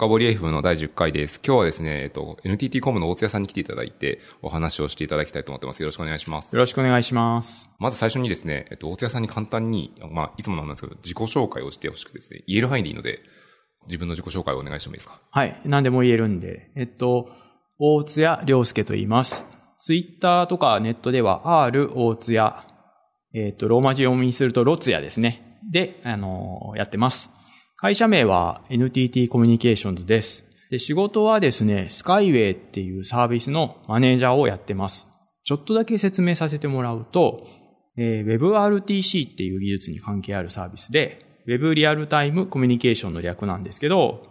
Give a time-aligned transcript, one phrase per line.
[0.00, 1.42] 深掘り F の第10回です。
[1.46, 5.80] 今日はですね、えっと、NTT コムの大津屋さんに来ていただいて、お話をしていただきたいと思ってます。
[5.82, 6.56] よろしくお願いします。
[6.56, 7.68] よろしくお願いします。
[7.78, 13.20] まず最初にですね、えっと、大津屋さんに簡単に、まあ、いつもなんですけど、自己紹介をしてほしくてですね、言える範囲でいいので、
[13.88, 15.20] 自分の自己紹介をお願いしてもいいですか？
[15.32, 15.60] はい。
[15.66, 16.70] 何でも言えるんで。
[16.76, 17.28] えっと、
[17.78, 19.44] 大津屋良介と言います。
[19.80, 22.64] ツイッターとかネットでは R 大津屋、
[23.34, 25.58] えっと、ローマ字読みにするとロツヤですね。
[25.70, 27.30] で、あのーやってます。
[27.82, 30.44] 会社名は NTT コミュニケーションズです。
[30.70, 35.08] で、仕事はですね、スカイウェイっていうサービスのマネージャーをやってます。
[35.44, 37.46] ちょっとだけ説明させてもらうと、
[37.96, 44.26] えー WebRTC っていう技術に関係あるサービスで、Web リアルタイムコミュニケーションの略なんですけど、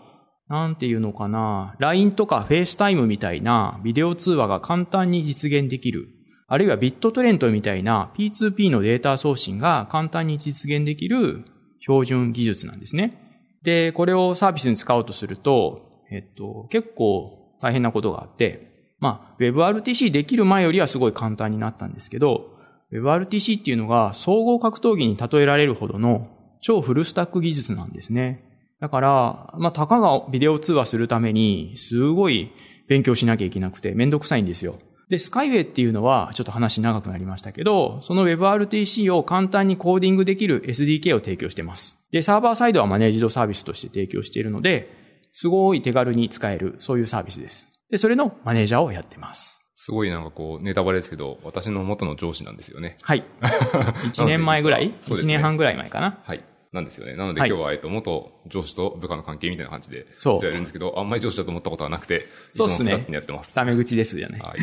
[0.47, 6.07] なんていうのかな、LINE とか FaceTime みたいなビデオ通話が簡単に実現できる。
[6.47, 11.45] あるいはビットトレントみたいな P2P のデータ送信が簡単に実現できる
[11.79, 13.25] 標準技術なんですね。
[13.63, 22.57] で、これをサービスに使おうとすると、えっと、結構大変なことがあって、まあ、WebRTC できる前よりはすごい簡単になったんですけど、
[22.91, 26.27] WebRTC っていうのが総合格闘技に例えられるほどの
[26.61, 28.43] 超フルスタック技術なんですね。
[28.79, 32.51] だから、まあ、たかがビデオ通話するために、すごい
[32.87, 34.75] 勉強しなきゃいけなくてめんどくさいんですよ。
[35.09, 41.98] で、スカイウェイっていうのは、ちょっと話長くなりましたけど、その WebRTC を簡単にコーディングできる SDK を提供してます。
[42.11, 44.89] で、サーバーサイドはマネージドサービスとして提供しているので、
[45.33, 47.67] すごい手軽に使える、そういうサービスです。
[47.91, 49.59] で、それのマネージャーをやってます。
[49.75, 52.97] すごいなんかこう、ネタバレですけど、私の元の上司なんですよね。
[53.01, 53.23] はい。
[53.41, 54.93] 1年前ぐらい？
[55.01, 56.19] そうです ?1 ね年半ぐらい前かな？
[56.23, 56.43] はい。
[56.71, 57.15] なんですよね。
[57.15, 63.53] なのではい今日は、えっと、元上司と部下の関係みたいな感じで、そうやるんですけど、あんまり上司だと思ったことはなくて、そうっすねやってます。
[63.53, 64.39] タメ口ですよね。
[64.39, 64.59] はい。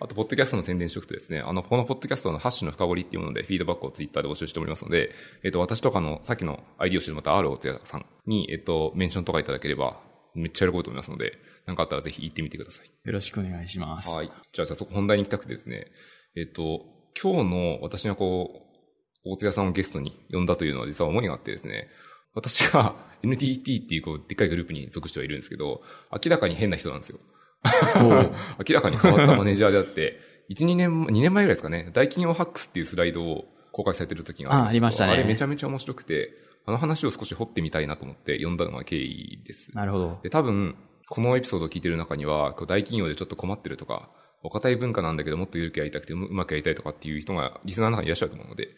[0.00, 10.00] あと、ポッドキャストの宣伝しておくとですね、あの、このポッドキャストのハッシュの深掘りっていうもので、フィードバックをツイッターで募集しておりますので、えっと、私とかの、さっきの ID を知るまた R おつやさんに、えっと、メンションとかいただければ、
[10.34, 12.90] めっちゃ喜ぶと思いますので、なんかあったらぜひ行ってみてください。
[13.04, 14.10] よろしくお願いします。
[14.10, 14.26] はい。
[14.26, 15.86] じゃあ、じゃあ、そこ本題に行きたくてですね、
[16.36, 16.86] えっと、
[17.20, 18.63] 今日の私がこう、
[19.24, 21.88] 大津屋さんをゲストに呼んだというのは実は思いがあってですね、
[22.34, 27.18] 私が NTT っていうこう、でっかいグループに属してはいるんですけど、明らかに変な人なんですよ。
[28.68, 30.20] 明らかに変わったマネージャーであって、
[30.50, 36.34] 1、2年、2年前ぐらいですかね、大企業ハックスっていうスライドを公開されてる時がありましたねあれめちゃめちゃ面白くて、
[36.66, 39.74] あの話を少し掘ってみたいなと思って読んだのが経緯です。
[39.74, 40.20] なるほど。
[40.22, 40.76] で、多分、
[41.08, 44.10] このエピソードを聞いてる中には、大企業でちょっと困ってるとか、
[44.42, 48.68] お堅い文化なんだけどもっと緩くやりたくてうまくやりたいとかっていう人がリスナーの中にいらっしゃると思うので、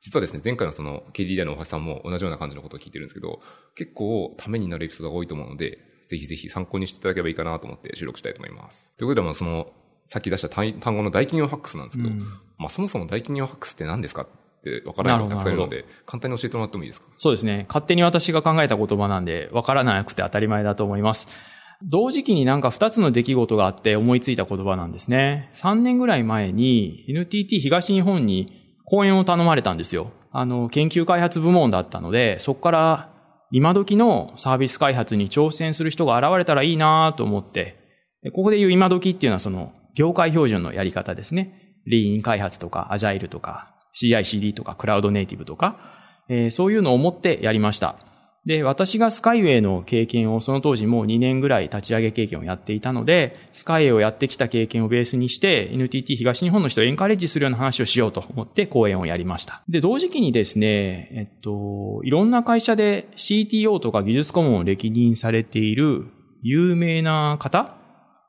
[0.00, 3.40] 実はですね、前回のその KDDI の大橋さんも同じような感じのことを聞いてるんですけど、
[3.74, 8.92] 結構ためになるエピソードが多いと思うので、ぜひぜひ参考にしていただければいいかなと思って収録したいと思います。
[8.96, 9.72] ということで、まあその、
[10.04, 12.18] さっき出した単単語の大企業ハックスなんですけど、うん
[12.58, 14.26] まあそもそも大企業ハックスって何ですかっ
[14.62, 17.08] てわからない人がたくさんいるのなで、簡単に教えてもらってもいいですか？
[17.16, 17.66] そうですね。
[17.68, 21.26] 勝手に私が考えた言葉なんで、わからなくて当たり前だと思います。
[21.82, 25.50] 同時期になんか二つの出来事があって思いついた言葉なんですね。
[25.56, 30.12] 3年ぐらい前に NTT 東日本に講演を頼まれたんですよ。
[30.32, 33.10] あの、研究開発部門だったので、そこから
[33.50, 37.76] 今時のサービス開発に挑戦する人が現れたらいいなと思って、
[38.22, 41.74] でここで言う今時っていうのはその業界標準のやり方ですね。
[41.86, 45.78] リーン開発とかアジャイルとか CICD とかクラウドネイティブとか、
[46.28, 47.96] えーそういうのを思ってやりました。
[48.46, 59.64] で、私がスカイウェイの経験をその当時もう2年ぐらい立ち上げ経験をやっていたので、スカイウェイをやってきた経験をベースにして、NTT 東日本の人をエンカレッジするような話をしようと思って講演をやりました。
[59.68, 66.04] で、同時期にですね、えっと、いろんな会社で CTO とか技術顧問を歴任されている
[66.42, 67.74] 有名な方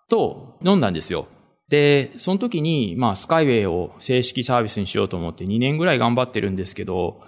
[0.10, 1.28] と飲んだんですよ。
[1.70, 7.22] で、その時に、まあ、スカイウェイを正式サービスにしようと思って2年ぐらい頑張ってるんですけど、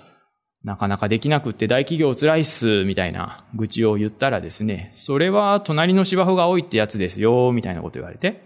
[0.63, 8.41] なかなかできなくって大企業辛いっす、みたいな愚痴を言ったらですね、それは隣の芝生が多いってやつですよ、みたいなこと言われて、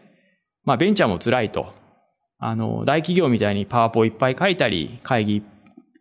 [0.64, 1.74] まあベンチャーも辛いと。
[2.38, 5.44] あの、大企業みたいにパワポいっぱい書いたり、会議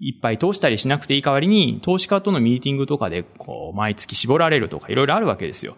[0.00, 5.76] いっぱい通したりしなくていい代わりに、投資家とのミーティングとかで、こう、毎月絞られるとかいろいろあるわけですよ。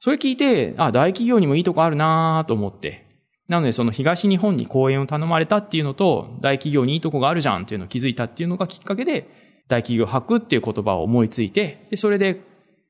[0.00, 3.06] それ聞いて、あ、大企業にもいいとこあるなと思って。
[3.46, 12.40] なので、その東日本に講演を頼まれたっていうのと、大企業にいいとこがあるじゃんっていうのを気づいたっていうのがきっかけで、大企業博っていう言葉を思いついて、で、それで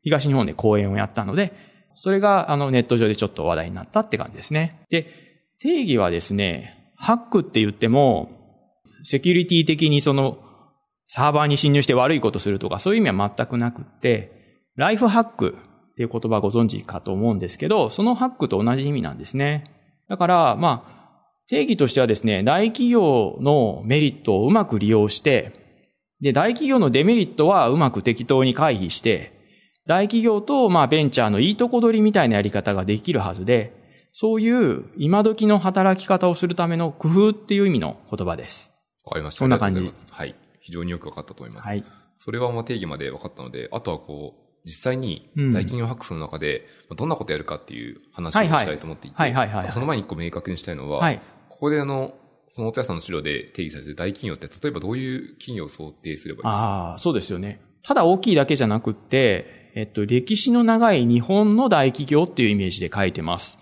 [0.02, 1.52] 東日本で講演をやったので、
[1.94, 4.80] それがあのネット上でちょっと話題になったって感じですね。
[4.90, 5.06] で、
[5.60, 8.30] 定義はですね、ハックって言っても、
[9.02, 10.38] セキュリティ的にその
[11.08, 15.56] サーバーに侵入して悪いことするとかそういう意味は全くなくって、ライフハック
[15.92, 19.70] っていう言葉ご存知かと思うんですけど、そのハックと同じ意味なんですね。
[20.08, 20.94] だから、まあ、
[21.46, 25.63] 定義としてはですね、大企業のメリットをうまく利用して、
[26.24, 29.30] で、大企業のデメリットはうまく適当に回避して、
[29.86, 33.76] 大企業と、まあ、ベンチャーのいいとこ取りみたいなやり方ができるはずで、
[34.10, 38.72] そういう今時の働き方をするための工夫っていう意味の言葉です。
[39.04, 39.40] わかりました。
[39.40, 40.34] そんな感じはい。
[40.60, 41.68] 非常によくわかったと思います。
[41.68, 41.84] はい。
[42.16, 49.16] それはまあ定義まで分かったので、あとはこう、実際にうん大企業ハックスの中で、まあどんなことやるかっていう話をしたいと思っていて、
[49.72, 51.20] その前に一個明確にしたいのは、はい。
[51.50, 52.14] ここであの、
[52.54, 56.50] そのお手屋さんの資料で定義されてる大企業って、例えばどういう企業を想定すればいいですか？
[56.52, 57.60] ああ、そうですよね。
[57.82, 63.58] ただ大きいだけじゃなくて、えっと、歴史の長い日本の大企業っていうイメージで書いてます。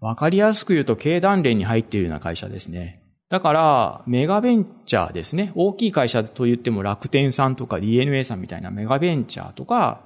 [0.00, 3.04] わかりやすく言うと経団連に入っているような会社ですね。
[3.30, 5.52] だから、メガベンチャーですね。
[5.54, 10.02] 大きい会社と言っても楽天さんとか DNA さんみたいなメガベンチャーとか、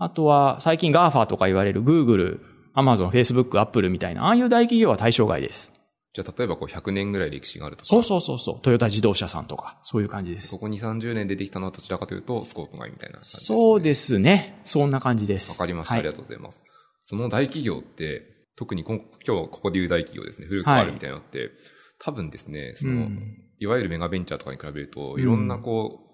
[0.00, 2.40] あとは最近 GAFA とか言われる Google、
[2.74, 5.72] Amazon、Facebook、Apple みたいな、ああいう大企業は対象外です。
[6.16, 8.60] じゃあ例えばこう100年ぐらい歴史があるとか、そうそうそうそう。
[8.62, 10.58] トヨタ自動車さんとか、そういう感じですそ。
[10.58, 13.56] こに30年出てきたのはどちらかというと、スコープ外みたいな感じです、ね。
[13.58, 14.62] そうですね。
[14.64, 15.50] そんな感じです。
[15.50, 16.64] わかりました、はいありがとうございます。
[17.02, 18.96] その大企業って、特に今
[19.26, 21.50] 今日ここで言う大企業ですね、古くあるみたいなのって、
[21.98, 26.05] 多分ですね、その、うんいわゆるメガベンチャーとかに比べると、うんいろんなこう、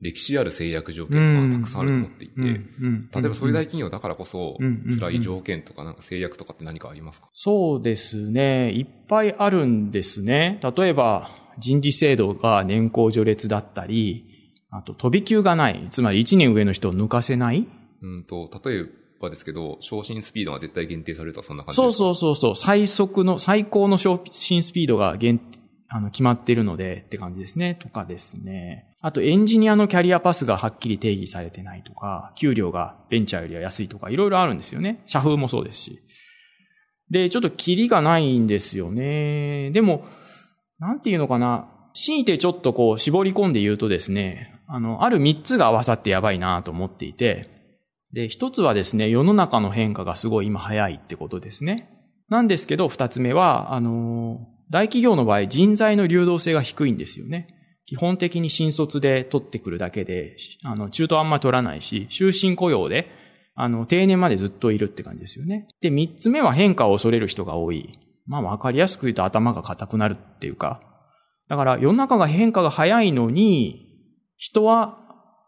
[0.00, 7.28] 歴史ある制約条件とかがたくさんあると思っていて、例えばそういう大企業だからこそうん、辛い条件とかなんか制約とかって何かありますか？
[7.34, 8.72] そうですね。
[8.72, 10.60] いっぱいあるんですね。
[10.76, 14.24] 例えば、人事制度が年功序列だったり、
[14.70, 15.86] あと飛び級がない。
[15.90, 17.66] つまり1年上の人を抜かせない。
[18.02, 18.84] うんと、例え
[19.20, 21.98] ばですけど、昇進スピードが絶対限定されるとはそんな感じそうですか？
[21.98, 22.54] そうそうそう。
[22.56, 25.38] 最速の、最高の昇進スピードが限
[25.92, 27.74] あの、決まっているのでって感じですね。
[27.74, 28.86] とかですね。
[29.02, 35.02] あとエンジニアのキャリアパスがはっきり定義されてないとか、給料がベンチャーよりは安いとか、いろいろあるんですよね。
[35.06, 36.00] 社風もそうですし。
[37.10, 39.72] で、ちょっとキリがないんですよね。
[39.72, 40.04] でも、
[40.78, 41.68] なんていうのかな。
[41.92, 47.48] 強いてちょっとこう絞り込んで言うとですね、あの、ある三つが合わさってやばいなと思っていて、
[48.12, 51.90] で、一つはですね、世の中の変化がすごい今早いってことですね。
[52.28, 57.48] なんですけど、二つ目は、あの、大企業の場合人材の流動性が低いんですよね。
[57.86, 63.08] 基本的に新卒で取ってくるだけで、あの、中途あんまり取らないし、終身雇用で、
[63.56, 65.66] あの、定年までずっといるって感じですよね。
[65.80, 67.98] で、三つ目は変化を恐れる人が多い。
[68.26, 70.80] まあ、わかりやすく言うと頭が硬くなるっていうか。
[71.48, 73.88] だから、世の中が変化が早いのに、
[74.36, 74.98] 人は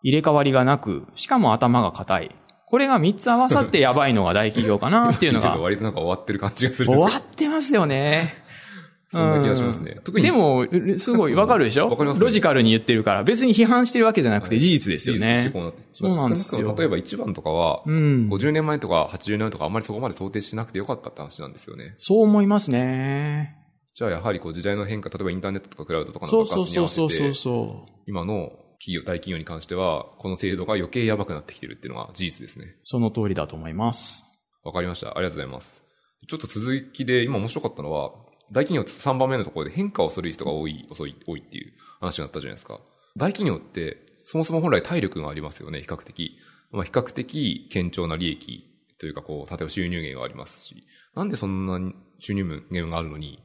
[0.03, 2.37] 入れ替わりがなく、しかも頭が硬い。
[2.67, 5.59] これが三つ合わさってやばいのが大企業かなっていうのがて。
[5.61, 8.42] 割となんか終わってる感じがするん終わってますよね。
[9.13, 10.01] そんな気がしますね。
[10.05, 10.25] 特に。
[10.25, 10.67] でも、
[10.97, 11.89] すごいわかるでしょ？
[11.89, 13.23] わかりますねロジカルに言ってるから。
[13.25, 15.61] 別に批判してるわけじゃなくて事実ですよね事実としてこ。
[15.61, 18.29] うなってそうなんですよ少なくとも例えば1番とかは、うん。
[18.29, 21.95] 50年前とか80年前とかあんまりそこまで想定しなくてよかったって話なんですよね。
[21.99, 23.57] そう思いますね。
[23.95, 27.93] じゃあやはりこう時代の変化、例えばインターネットとかクラウドとかのそう爆そう発に合わせて、そうそうそうそう。
[28.07, 32.77] 今の企業、大企業に関しては、この制度が余計やばくなってきてるっていうのが事実ですね。
[32.85, 34.25] その通りだと思います。
[34.65, 35.11] わかりました。
[35.11, 35.83] ありがとうございます。
[36.27, 38.13] ちょっと続きで、今面白かったのは、
[38.51, 42.81] 大企業って3番目のところで変化をする人が多い、遅い、多いっていう話になったじゃないですか。
[43.17, 46.39] 大企業って、そもそも本来体力がありますよね、比較的。
[46.71, 48.69] まあ、比較的堅調な利益
[48.99, 50.85] というか、こう、例えば収入源がありますし、
[51.15, 53.43] なんでそんなに収入源があるのに、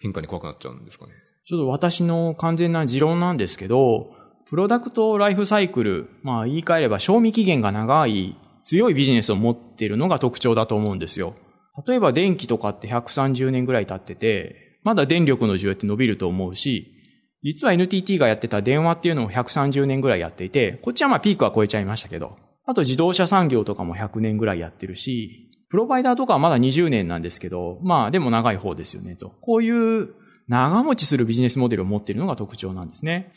[0.00, 1.12] 変化に怖くなっちゃうんですかね？
[1.46, 4.10] ちょっと私の完全な持論なんですけど、
[4.46, 11.34] プロダクトライフサイクル、まあ言い換えれば賞味期限が長い強いビジネスを持っているのが特徴だと思うんですよ。
[11.86, 16.90] 例えば電気とかって130年ぐらい経ってて、まだ電力の需要って伸びると思うし、
[17.42, 29.30] 実は NTT がやってた電話っていうのを130年ぐらいやっていて、こっちはまあピークは超えちゃいましたけど、あと自動車産業とかも100年ぐらいやってるし、プロバイダーとかはまだ20年なんですけど、まあでも長い方ですよねと。
[29.42, 30.14] こういう
[30.48, 33.32] 長持ちするビジネスモデルを持っているのが特徴なんですね。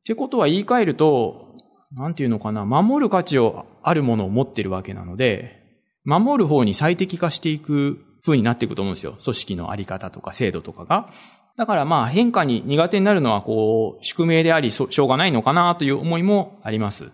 [0.00, 1.56] ってことは言い換えると、
[1.92, 5.61] なんていうのかな、守る価値をあるものを持っているわけなので、
[6.04, 9.16] 守る方に最適化していく風になっていくと思うんですよ。
[9.22, 11.10] 組織のあり方とか制度とかが。
[11.56, 17.10] だからまあ変化に苦手になるのはこう、宿命であり、しょうがないのかなという思いもあります。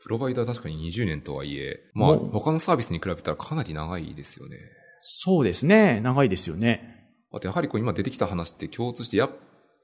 [0.00, 4.56] プロバイダー確かに20年とはいえ、まあ、もう他のサービスに比べたらかなり長いですよね。
[5.00, 6.00] そうですね。
[6.00, 6.96] 長いですよね。
[7.32, 9.28] あとやはりこう今出てきた話って共通してや、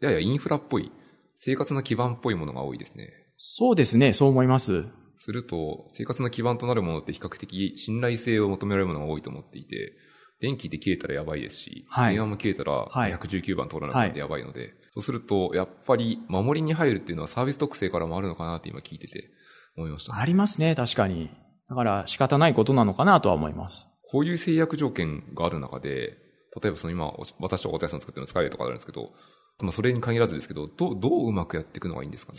[0.00, 0.92] ややインフラっぽい、
[1.36, 3.10] 生活の基盤っぽいものが多いですね。
[3.36, 4.12] そうですね。
[4.12, 4.86] そう思います。
[5.16, 9.94] すると、生活の基盤となるものって比較的信頼性を求められるものが多いと思っていて、
[10.40, 19.30] 電気って切れたらやばいですし、はい電話も切れたらはい119番通らなくてやばいので、そうすると、やっぱり守りに入るっていうのはサービス特性からもあるのかなって今聞いてて
[19.76, 20.16] 思いました。
[20.16, 20.74] ありますね。
[20.74, 21.30] 確かに。
[21.68, 23.88] だから仕方ないことなのかなとは思います。
[24.02, 26.18] こういう制約条件がある中で、
[26.62, 29.12] 例えばその今、お私とお手屋さん作ってるのスカイレとかあるんですけど、
[29.60, 32.38] まあそれに限らずですけど、どう、どううまくやっていくのがいいんですかね？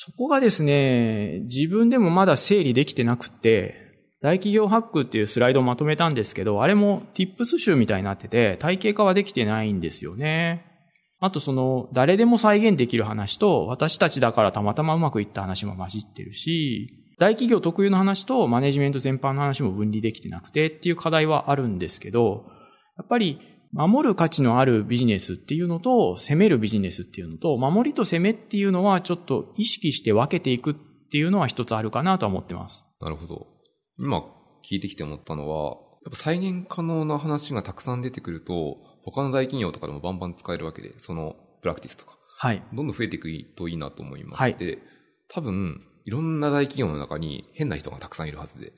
[0.00, 3.74] そこがですね、自分でもまだ整理できてなくて、
[4.22, 10.64] 大企業ハックっていうスライドをまとめたんですけど、あれも tips 集みたいになってて、体系化はできてないんですよね。
[11.18, 22.44] あとその、誰でも再現できる話と、私たちだからたまたまうまくいった話も混じってるし、大企業特有の話とマネジメント全般の話も分離できてなくてっていう課題はあるんですけど、
[22.96, 23.40] やっぱり
[23.72, 30.74] 守る価値のあるビジネスっていうのと、攻めるビジネスっていうのと、守りと攻めっていうのはちょっと意識して分けていくっ
[31.10, 32.84] ていうのは一つあるかなとは思ってます。
[33.00, 33.46] なるほど。
[33.98, 34.24] 今
[34.64, 42.18] 聞いてきて思ったのは、やっぱ再現可能な話がたくさん出てくると、他の大企業とかでもバンバン使えるわけで、そのプラクティスとか。
[42.36, 42.62] はい。
[42.72, 44.40] どんどん増えていくといいなと思います。
[44.40, 44.78] はい、で、
[45.28, 48.72] 多分、いろんな大企業の中に変な人がたくさんいるはずで、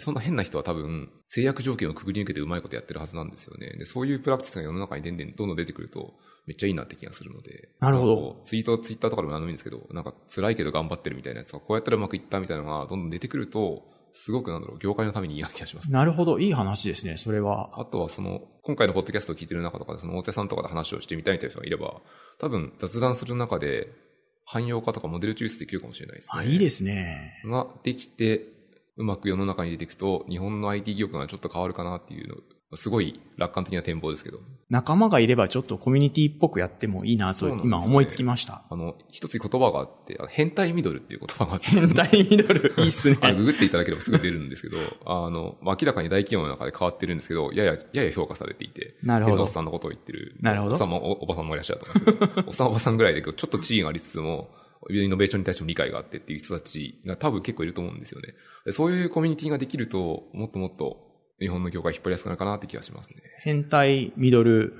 [0.00, 3.70] そんな変な人は多分、制約条件をくぐり抜けてうまいことやってるはずなんですよね。
[3.78, 6.14] で、そういうプラクティスが世の中にどんどんどんどん出てくると、
[6.46, 7.70] めっちゃいいなって気がするので。
[7.80, 8.40] なるほど。
[8.44, 16.38] ツイート、ツイッターとかでも何でもいいんですけど、なんか辛いけど頑張ってるみたいなやつが、こうやったらうまくいったみたいなのがどんどん出てくると、すごくなんだろう、業界のためにいい気がします、なるほど。
[16.38, 17.78] いい話ですね、それは。
[17.78, 22.00] あとはその、今回のポッドキャストを聞いてる中とかで、その大手さんとかで話をしてみたいという人がいれば、
[22.38, 23.90] 多分雑談する中で、
[24.46, 26.40] 汎用化とかモデル抽出できるかもしれないですね。
[26.40, 27.42] あ、いいですね。
[27.44, 28.55] ができて、
[28.96, 32.36] うまく世の中に出ていくと、日本の IT 業界がちょっと変わるかなっていうの
[32.74, 34.40] すごい楽観的な展望ですけど。
[34.68, 38.54] 仲間がいればちょっとコミュニティっぽくやってもいいなと今思いつきました。
[38.54, 43.18] ね、あの、一つ言葉があって、変態ミドルっていう言葉があって、変態ミドル、いいっすね。
[43.22, 49.42] あググっていただければすぐ出るんですけど、あの、明らかに大企業の中で変わってるんですけど、やや、やや評価されていて、なるほど。
[49.42, 50.36] おっさんのことを言ってる。
[50.40, 50.72] なるほど。
[50.72, 54.50] おっさんもおばさんもいらっしゃると思うんですけど、おっさんおばさんぐらいでちょっと地位がありつつも、
[54.90, 58.34] イノベーションに対しても理解があってっていう人たちが多分結構いると思うんですよね。
[58.72, 60.98] そういうコミュニティができると、もっともっと
[61.40, 63.16] 日本の業界引っ張りやすくなるかなって気がしますね。
[63.42, 64.74] 変態ミドル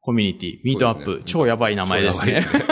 [0.00, 2.42] コミュニティ、ミートアップ、ね、超やばい名前ですね。
[2.42, 2.64] すね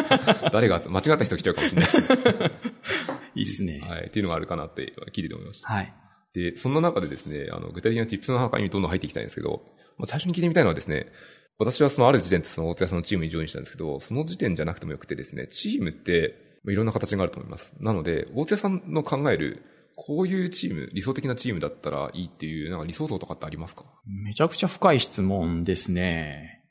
[0.52, 2.02] 誰が、間違った人来ちゃうかもしれないです。
[3.36, 3.80] いいっすね。
[3.80, 4.06] はい。
[4.08, 5.72] っていうのがあるかなって聞いてて思いました。
[5.72, 5.94] はい。
[6.34, 9.62] で、そんな中でですね、あの、具体的な tips の中にどんどん入っていきたいんですけど、
[9.96, 11.06] まあ、最初に聞いてみたいのはですね、
[11.58, 17.74] 私はそのある時点でその大津屋さんのチームにジョインしたんですけど、その時点じゃなくてもよくてですね、チームっていろんな形があると思います。
[17.80, 19.62] なので、大津屋さんの考える
[19.96, 23.84] こういうチーム、理想的なチームだったらいいっていう、なんか理想像とかってありますか？
[24.24, 26.62] めちゃくちゃ深い質問ですね。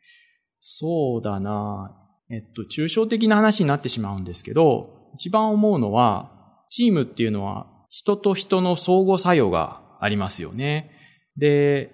[0.59, 1.95] そうだな
[2.31, 6.31] えっと、抽象的な話になってしまうんですけど、一番思うのは、
[6.69, 10.91] チームっていうのは人と人の相互作用がありますよね。
[11.37, 11.91] で、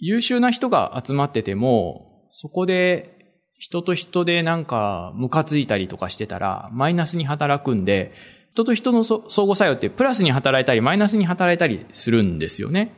[0.00, 3.13] 優秀な人が集まってても、そこで
[3.58, 8.12] 人と人でなんかムカついたりとかしてたらマイナスに働くんで、
[8.52, 12.94] 人と人の相互作用ってプラスに働いたりマイナスに働いたりするんですよね。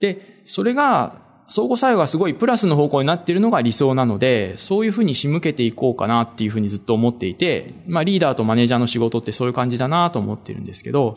[0.00, 11.14] で、それが相互作用がすごいプラスの方向になっているのが理想なので、そういうふうに仕向けていこうかなっていうふうにずっと思っていて、まあリーダーとマネージャーの仕事ってそういう感じだなと思ってるんですけど、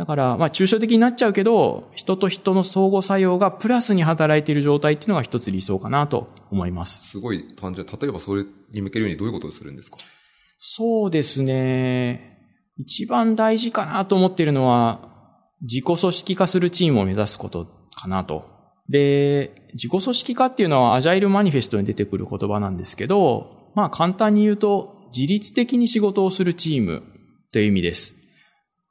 [0.00, 7.06] だから、まあ抽象的になっちゃうけど、人と人の相互作用がプラスに働いている状態っていうのが一つ理想かなと思います。
[7.10, 7.86] すごい単純。
[7.86, 9.98] 例えばそれに向けるようにどういうことをするんですか？
[10.58, 12.38] そうですね。
[12.78, 15.06] 一番大事かなと思っているのは、
[15.60, 18.46] 自己組織化するチームを目指すことかなと。
[18.88, 27.02] で、自己組織化っていうのはアジャイルマニフェストに出てくる言葉なんですけど、まあ簡単に言うと、自律的に仕事をするチーム
[27.52, 28.14] という意味です。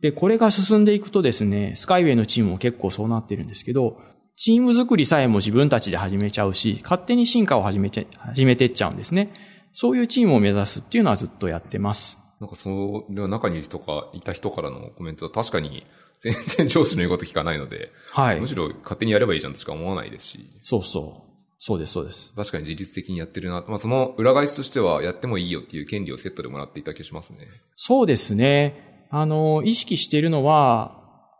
[0.01, 3.97] で、これが進んでいくとですね、スカイウェイのチームも結構そうなってるんですけど、
[4.35, 9.33] チーム作りさえも自分たちで始めちゃうし、勝手に進化を始めちゃ、始めてっちゃうんですね。
[9.73, 12.17] そういうチームを目指すっていうのはずっとやってます。
[12.39, 12.69] なんかそ
[13.09, 15.85] の中にいる人か、いた人からのコメントは確かに
[16.19, 18.39] 全然上司の言うこと聞かないので、はい。
[18.39, 20.49] むしろ勝手にやればいいじゃんとしか思わないですし。
[20.61, 21.29] そうそう。
[21.59, 22.33] そうです、そうです。
[22.33, 23.65] 確かに自律的にやってるな。
[23.67, 27.39] まあその裏返しとしてはやってもいいよっていう権利をセットでもらっていた気がしますね。
[27.75, 28.88] そうですね。
[29.09, 30.97] あの、意識しているのは、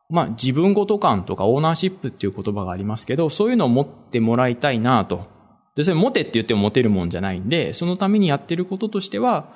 [0.09, 5.27] まあ自分ごと感とかオーナーシップっていう言葉がありますけど、そういうのを持ってもらいたいなと。
[5.75, 9.53] で、それ持てって言っても持てるもんじゃないんで、そのためにやってることとしては、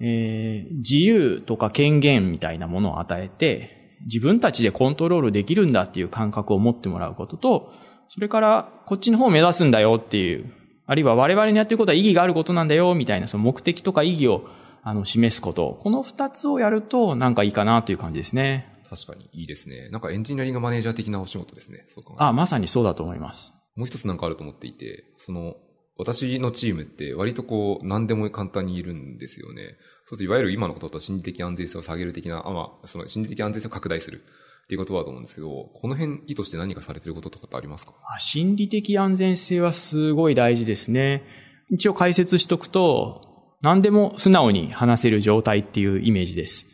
[0.00, 7.72] えー、自由とか権限みたいなものを与えて、自分たちでコントロールできるんだっていう感覚を持ってもらうことと、
[8.08, 10.52] それからこっちの方を目指すんだよっていう、
[10.86, 14.44] あるいは我々にやってることは意義があることなんだよみたいなその目的とか意義を
[14.86, 15.78] あの示すこと。
[15.80, 18.70] この二つをやるとなんかいいかなという感じですね。
[18.88, 19.88] 確かにいいですね。
[19.88, 21.86] なんかエンジニアリングマネージャー的なお仕事ですね。
[22.18, 23.54] あ、まさにそうだと思います。
[23.76, 25.56] もう一つなんかあると思っていて、その
[25.96, 29.76] 私のチームって割とこう何でも簡単にいるんですよね。
[30.04, 34.22] そうするといわゆる今のことだと心理的安全性を下げる的な、あまあ、その心理的安全性を拡大する
[34.64, 37.94] っていうことだと思うんですけど、この辺意図して何かされてることとかってありますか？
[38.18, 41.22] 心理的安全性はすごい大事ですね。
[41.70, 43.22] 一応解説しとくと、
[43.64, 46.68] 何でも素直に話せる状態っていうイメージです。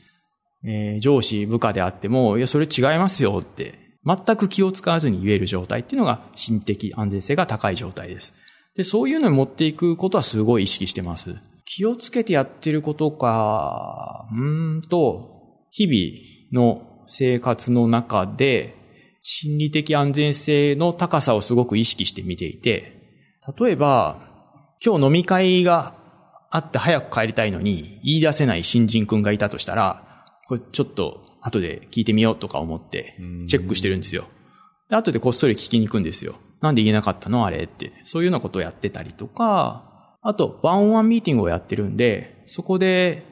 [0.64, 8.34] えー、上司、部下であっても、いや、それ違いますよって全く気を使わずに言える状態っていうのが心的安全性が高い状態です。
[8.76, 11.36] で、そういうのに持っていくことはすごい意識してます。
[11.64, 18.74] 気をつけてやってることか、うんと、日々の生活の中で、
[19.22, 23.00] 心理的安全性の高さをすごく意識して見ていて、
[23.56, 24.28] 例えば、
[24.84, 25.94] 今日飲み会が
[26.50, 33.16] あって早く帰りたいのに言い出せない新人くんがいたとしたら、これちょっと後で聞いてみようとか思って
[33.46, 34.26] チェックしてるんですよ。
[34.88, 36.34] で後でこっそり聞きに行くんですよ。
[36.60, 37.46] なんで言えなかったの？
[37.46, 37.92] あれって。
[38.04, 43.24] そういうようなことをやってたりとか、あと、ワンオンワンミーティングをやってるんで、そこで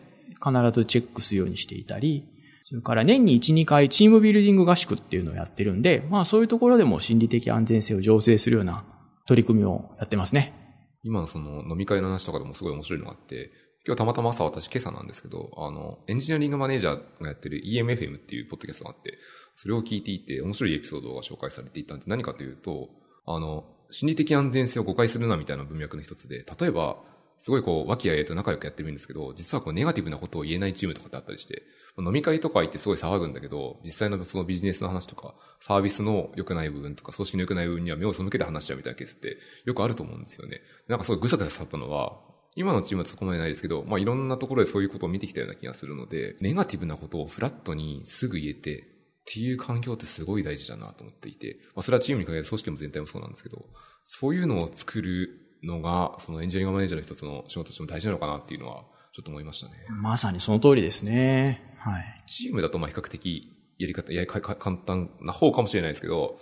[0.42, 2.24] 必ずチェックするようにしていたり、
[2.62, 8.84] それから年に1、2回チームビルディング合宿っていうのをやってるんで、まあそういうところでも心理的安全性を醸成するような
[9.26, 10.54] 取り組みをやってますね。
[11.02, 13.50] 今のその飲み会の話とかでもすごい面白いのがあって、
[13.86, 19.18] 今日たまたま朝私今朝なんですけど、あの、エンジニアリングマネージャーがやってる EMFM っていうポッドキャストがあって、
[19.56, 22.90] それを聞いていて面白いエピソードが紹介されていたんで何かというと、
[23.26, 26.98] あの、心理的安全性を誤解するなみたいな文脈の一つで、例えば、
[27.38, 31.62] すごいこう、和気あいあいと仲良くやってるんですけど、実はこう、ネガティブなことを言えないチームとかってあったりして、
[31.98, 40.60] 飲み会とか行ってすごい騒ぐんだけど、実際のそのビジネスの話とか、サービスの良くない部分とか、組織の良くない部分には目を背けて話しちゃうみたいなケースってよくあると思うんですよね。
[40.88, 42.20] なんかすごいぐさぐささったのは、
[42.54, 53.66] 今のチームはそこまでないですけど、まあいろんなところでそういうことを見てきたような気がするので、ネガティブなことをフラットにすぐ言えて、っていう環境ってすごい大事だなと思っていて、まあそれはチームに限らず組織も全体もそうなんですけど、
[54.02, 59.74] そういうのを作るのが、そのエンジニアリングマネージャーの一つの仕事としても大事なのかなっていうのは、ちょっと思いましたね。
[59.90, 61.76] まさにその通りですね。
[61.78, 62.24] はい。
[62.26, 66.38] チームだとまあ比較的やり方、やりか 簡単な方かもしれないですけど、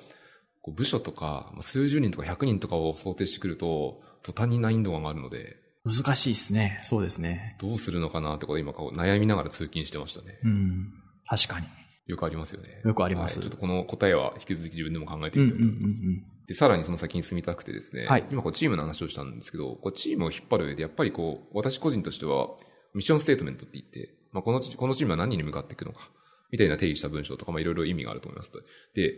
[0.62, 5.56] こう部署とか、数十人とか100人とかを想定してくると、途端に難易度が上がるので。
[5.84, 6.80] 難しいですね。
[6.82, 7.56] そうですね。
[7.60, 10.38] どうするのかなってこと今こう悩みながら通勤してましたね。
[10.42, 10.92] うん。
[11.24, 11.66] 確かに。
[12.06, 12.80] よくありますよね。
[12.84, 16.00] よくあります、はい、ちょっとこの答えは引き続き自分でも考えてみたいと思います。
[16.46, 22.48] で、さらにその先に進みたくてですね、はい、今こうチームの話をしたんですけど、こうチームを引っ張る上でやっぱりこう、私個人としては、
[22.94, 26.10] ミッションステートメントって言って、まあ、この、このチームは何に向かっていくのか、
[26.50, 28.60] みたいな定義した文章とか、まあ、いろいろ意味があると思いますと。
[28.94, 29.14] で、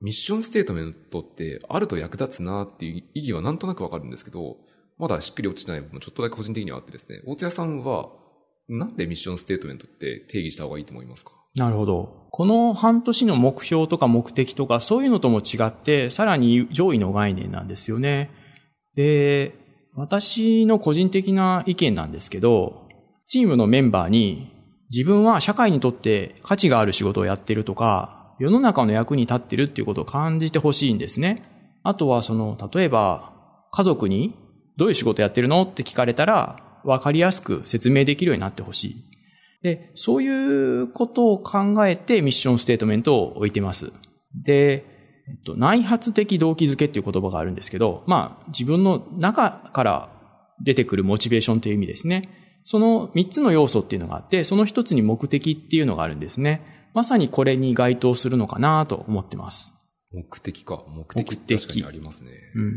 [0.00, 4.58] ミッションステートメントってあると役立つなっていう意義はなんとなくわかるんですけど、
[4.98, 8.10] まだしっくり落ちてない部分もちょっとだけ個人的にはあってですね、大津屋さんは、
[8.68, 11.32] なんでミッションステートメントって定義した方がいいと思いますか？
[11.56, 12.23] なるほど。
[12.36, 18.32] この半年の目標とか目的とかそういうのとも違って、さらに上位の概念なんですよね。
[18.96, 19.54] で、
[19.94, 22.88] 私の個人的な意見なんですけど、
[23.28, 24.50] チームのメンバーに
[24.90, 31.44] 自分は社会にとって価値がある仕事をやってるとか、世の中の役に立ってるっていうことを感じてほしいんですね。
[31.84, 33.32] あとはその、例えば
[33.70, 34.34] 家族に
[34.76, 35.62] どういう仕事やってるの？
[35.62, 39.13] って聞かれたら、わかりやすく説明できるようになってほしい。
[39.64, 43.92] で、そういうことを考えてミッションステートメントを置いてます。
[44.44, 44.84] で、
[45.26, 50.12] えっと、内発的動機づけっていう言葉があるんですけど、まあ、自分の中から
[50.62, 52.28] 出てくるモチベーションという意味ですね。
[52.64, 56.90] その三つの要素っていうのがあって、その一つに目的っていうのがあるんですね。
[56.92, 59.72] まさにこれに該当するのかなと思ってます。
[60.12, 60.84] 目的か。
[60.88, 62.30] 目的って確かにありますね。
[62.54, 62.72] うん、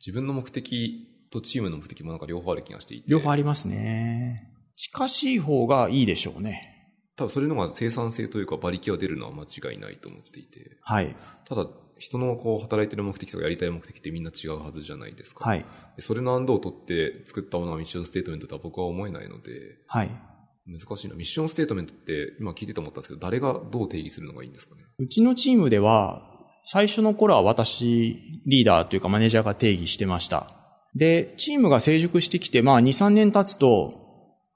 [0.00, 3.04] 自分の目的とチームの目的もなんか両方ある気がしていて。
[3.08, 4.52] 両方ありますね。
[4.76, 6.72] 近しい方がいいでしょうね。
[7.16, 10.76] ただそれのが生産性というか馬力が出るのは間違いないと思っていて。
[10.82, 11.16] はい。
[11.46, 11.66] ただ、
[11.98, 15.46] 人のこう働いてる目的とかやりたい目的ってみんな違うはずじゃないですか。
[15.46, 15.64] はい。
[16.00, 19.78] それの安堵を取って作ったものがミッションステートメントとは僕は思えないので。
[19.86, 20.10] はい。
[20.66, 21.14] 難しいな。
[21.14, 24.82] ミッションステートメントって今聞いてて思ったんですけど、誰がどう定義するのがいいんですかね？
[24.98, 26.22] うちのチームでは、
[26.66, 30.46] 最初の頃は私、リーダーというかマネージャーが定義してました。
[30.94, 34.05] で、チームが成熟してきて、まあ2、3年経つと、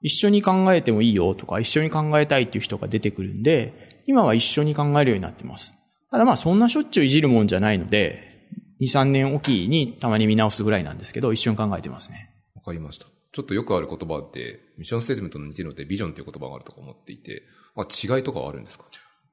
[0.01, 5.73] 一緒に考えてもいいよとか、一緒に考えたいっていう人が出てくるんで、今は一緒に考えるようになってます。
[6.09, 8.47] ただまあそんなしょっちゅういじるもんじゃないので、
[8.81, 12.31] 2、3年おきにたまに見直すぐらいなんですけど、一緒に考えてますね。
[12.55, 13.05] わかりました。
[13.31, 17.43] ちょっとよくある言葉で、ミッションステートメントの似てるのでビジョンっていう言葉があるとか思っていて、
[17.75, 18.85] まあ違いとかはあるんですか？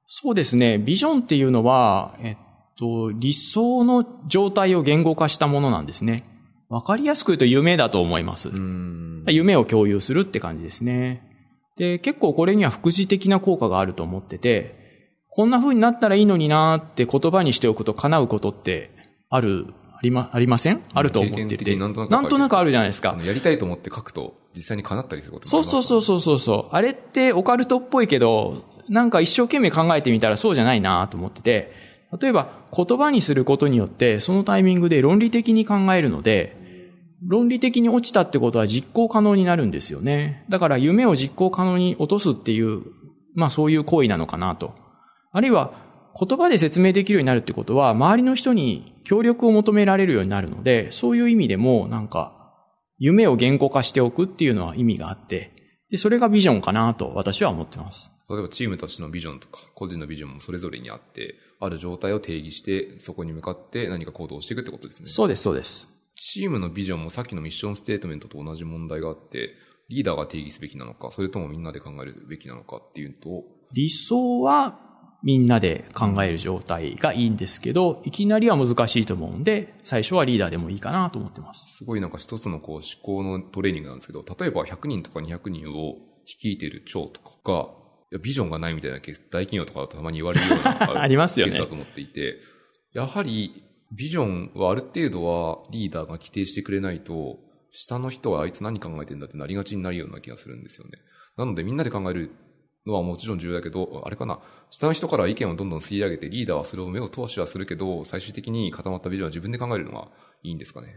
[0.06, 0.78] そうですね。
[0.78, 2.36] ビジョンっていうのは、えっ
[2.78, 6.24] と、理想の状態を言語化したものなんですね。
[6.68, 8.50] わかりやすく言うと夢だと思います。
[9.26, 11.22] 夢を共有するって感じですね。
[11.76, 14.76] で、結構これには副次的な効果があると思ってて、
[15.30, 18.90] こんな風になったらいいのになーって言葉にしておくと叶うことって
[19.30, 20.82] ある、ありま、ありません？
[20.92, 21.76] あると思ってて。
[21.76, 21.94] なん
[22.28, 23.16] となくあるじゃないですか。
[23.22, 26.74] やりたいと思って書くと実際に叶ったりすることもあります、ね、そうそうそうそう。
[26.74, 31.72] あれってオカルトっぽいけど、なんか一生懸命考えてみたらそうじゃないなと思ってて、
[32.20, 36.56] 例えば言葉にすることによってそのタイミングで論理的に考えるので、
[37.26, 40.44] 論理的に落ちたってことは実行可能になるんですよね。
[40.48, 42.82] だから夢を実行可能に落とすっていう、
[43.34, 44.74] まあそういう行為なのかなと。
[45.32, 52.34] あるいは言葉で説明できるようになるってことは、周りの人に協力を求められるようになるので、そういう意味でも、なんか、
[52.98, 55.52] 夢を言語化しておくっていうのは意味があって、
[55.90, 58.12] で、それがビジョンかなと私は思ってます。
[58.28, 65.08] 例えばチームとしてのビジョンとか、個人のビジョンもそれぞれにあって、ある状態を定義して、そこに向かって何か行動をしていくってことですね。
[65.08, 65.88] そうです、そうです。
[66.16, 69.54] チームのビジョンもさっきのミッションステートメントと同じ問題があって、
[69.88, 74.78] リーダーが定義すべきなのか、それともみんなで考えるべきなのかっていうと、理想は
[75.22, 81.78] みんなで考える状態がいいんですけど、いきなりは難しいと思うんで、最初はリーダーでもいいかなと思ってます。
[81.78, 87.68] すごいなんか一つのこう思考のトレーニングなんですけど、例えば100人とか200人を率いている長とかが、
[88.10, 92.38] いやビジョンがないみたいなケース、大企業とかだとたまに言われるような ありますよねケースだと思っていて、
[92.92, 97.38] やはりビジョンはある程度はリーダーが規定してくれないと、
[97.70, 100.98] 下の人はあいつ何考えてんだってなりがちになるような気がするんですよね。
[101.36, 102.30] なのでみんなで考える
[102.86, 104.40] のはもちろん重要だけど、あれかな、
[104.70, 110.08] 下の人から意見をどんどん吸い上げて、リーダーはそれを目を通しはするけど、最終的に固まったビジョンは自分で考えるのが
[110.42, 110.88] いいんですかね。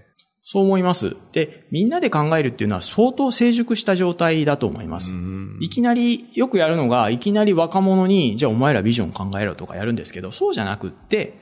[0.44, 1.16] そう思います。
[1.34, 5.14] で、みんなで考えるっていうのは相当成熟した状態だと思います。
[5.60, 11.34] いきなり、よくやるのが、いきなり若者に、じゃあお前らビジョン考えろとかやるんですけど、そうじゃなくって、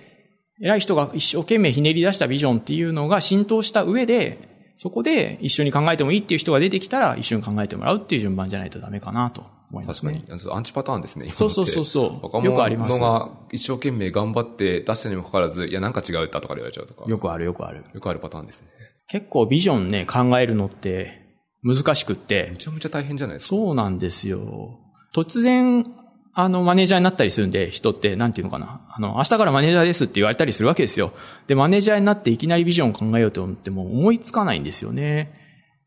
[0.61, 10.13] 偉い人が一生懸命ひねり出したビジョンっていうのが浸透した上で、そこで一緒に考えてもいいっていう人が出てきたら、一緒に考えてもらうっていう順番じゃないとダメかなと思いますね。
[10.27, 10.51] 確かに。
[10.51, 11.29] アンチパターンですね。
[11.29, 17.09] そうそうそうそう若よくあります者が一生懸命頑張って出したにもかかわらず、いや、なんか違うったとかで言われちゃうとか。
[17.09, 17.83] よくあるよくある。
[17.93, 18.67] よくあるパターンですね。
[19.07, 21.29] 結構ビジョンね、考えるのって
[21.63, 23.49] 難しくってめ、ちゃめちゃ大変じゃないですか。
[23.49, 24.79] そうなんですよ。
[25.13, 25.85] 突然、
[26.33, 28.87] あの、マネージャーになったりするんで、人って、なんていうのかな。
[28.89, 31.11] あの、明日からマネージャーですって言われたりするわけですよ。
[31.47, 35.33] で、マネージャーになっていきなりビジョンを考えようと思っても思いつかないんですよね。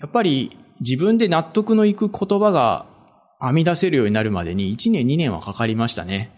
[0.01, 2.87] やっぱり自分で納得のいく言葉が
[3.43, 6.31] 編み出せるようになるまでに1年2年はかかりましたね。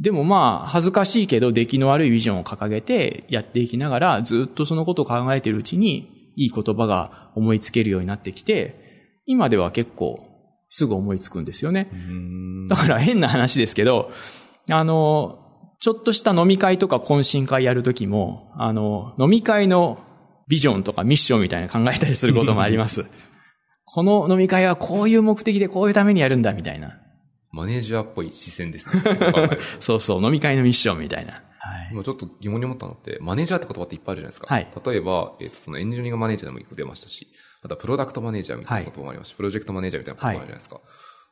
[0.00, 10.22] でもまあ、恥ずかしいけど出来の悪いビジョンを掲げてやっていきながら、ずっとそのことを考えているうちに、いい言葉が思いつけるようになってきて、今では結構
[10.70, 11.90] すぐ思いつくんですよね。
[12.70, 14.10] だから変な話ですけど、
[14.70, 15.38] あの、
[15.80, 19.98] ちょっとした飲み会とか懇親会やるときも、あの、飲み会の
[20.48, 23.04] ビジョンとかミッションみたいなの考えたりすることもあります。
[23.92, 26.98] この飲み会はこういう目的でこういうためにやるんだみたいな。
[27.50, 29.02] マネージャーっぽい視線ですね。
[29.80, 31.32] そうそう飲み会のミッションみたいな。
[31.32, 31.88] はい。
[31.90, 34.46] 今ちょっと疑問に思ったのって、マネージャーって言葉っていっぱいあるじゃないですか。
[34.46, 37.26] はい例えば、えっ、と、そのエンジニアリングマネージャーでも一個出ましたし、
[37.62, 40.80] あとはプロダクトマネージャーみたいな言葉もありますし、プロジェクトマネージャーみたいな言葉もあるじゃないですか。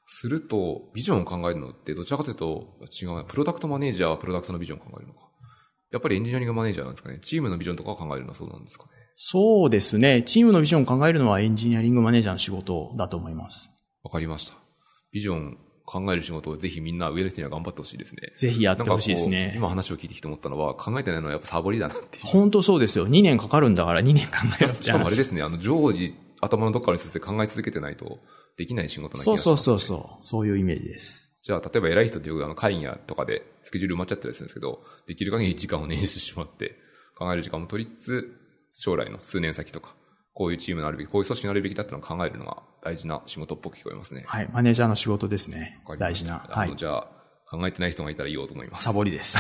[0.07, 3.25] すると、ビジョンを考えるのって、どちらかというと、違うな。
[3.25, 5.29] プロダクトマネージャーはプロダクトのビジョンを考えるのか。
[5.92, 7.21] やっぱりエンジニアリングマネージャーなんですかね。
[7.23, 8.90] チームのビジョンとかを考えるのはそうなんですかね。
[9.21, 10.23] そうですね。
[10.23, 13.69] チームのビジョンを考えるのはエンジニアリングマネージャーの仕事だと思います。
[14.05, 14.55] わかりました。
[15.11, 18.31] ビジョン考える仕事をぜひみんな上の人には頑張ってほしいですね。
[18.37, 19.55] ぜひやってほしいですね。
[19.57, 22.27] 今話を聞いてきて思ったのは、考えてないのはやっぱサボりだなっていう。
[22.27, 23.09] 本当そうですよ。
[23.09, 28.21] 2年かかるんだから2年考えよう しかもあれですね、あの、常時頭のどっかに据えて考え続けてないと
[28.57, 29.65] できない仕事な気そうがします。
[29.65, 30.25] そうそうそう。
[30.25, 31.33] そういうイメージです。
[31.43, 36.77] じゃあ、例えば偉い人ってよくあの会議やとかでスケジュール埋まっちゃったりするんですけど、できる限り時間を捻出してしまって、
[37.17, 38.48] 考える時間も取りつつ、
[38.79, 39.97] 将来の数年先とか、
[40.33, 44.23] こういうチームになるべき、こういう組織になるべきだってのを考えるのが大事な仕事っぽく聞こえますね。
[44.27, 44.49] はい。
[44.53, 46.47] マネージャーの仕事ですね大事な。
[46.49, 46.69] はい。
[46.69, 47.09] あのじゃあ、
[47.51, 48.85] 考えてない人がいたら言おうと思います。
[48.85, 49.37] サボりです。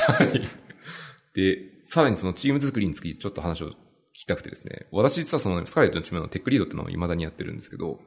[1.34, 3.74] で、さらにそのチーム作りにつきちょっと話を聞
[4.14, 8.00] きたくてですね、私実はそのスカイレットのチームのテックリードっていうのを未だにやってるんですけど、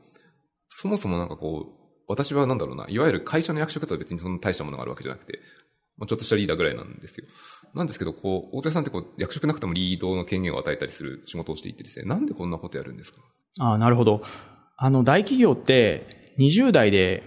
[0.67, 5.39] そもそもなんかこう、私はなんだろうな、いわゆる会社の役職とは別にそんな大したものがあるわけじゃなくて、
[6.01, 7.27] まあ、ちょっとしたリーダーぐらいなんですよ。
[7.75, 13.19] なんですけど、こう、大手さんってこう、役職なくてもリードの権限を与えたりする仕事をしていてですね、なんでこんなことやるんですか？
[13.59, 14.23] ああ、なるほど。
[14.77, 17.23] あの、大企業って20代で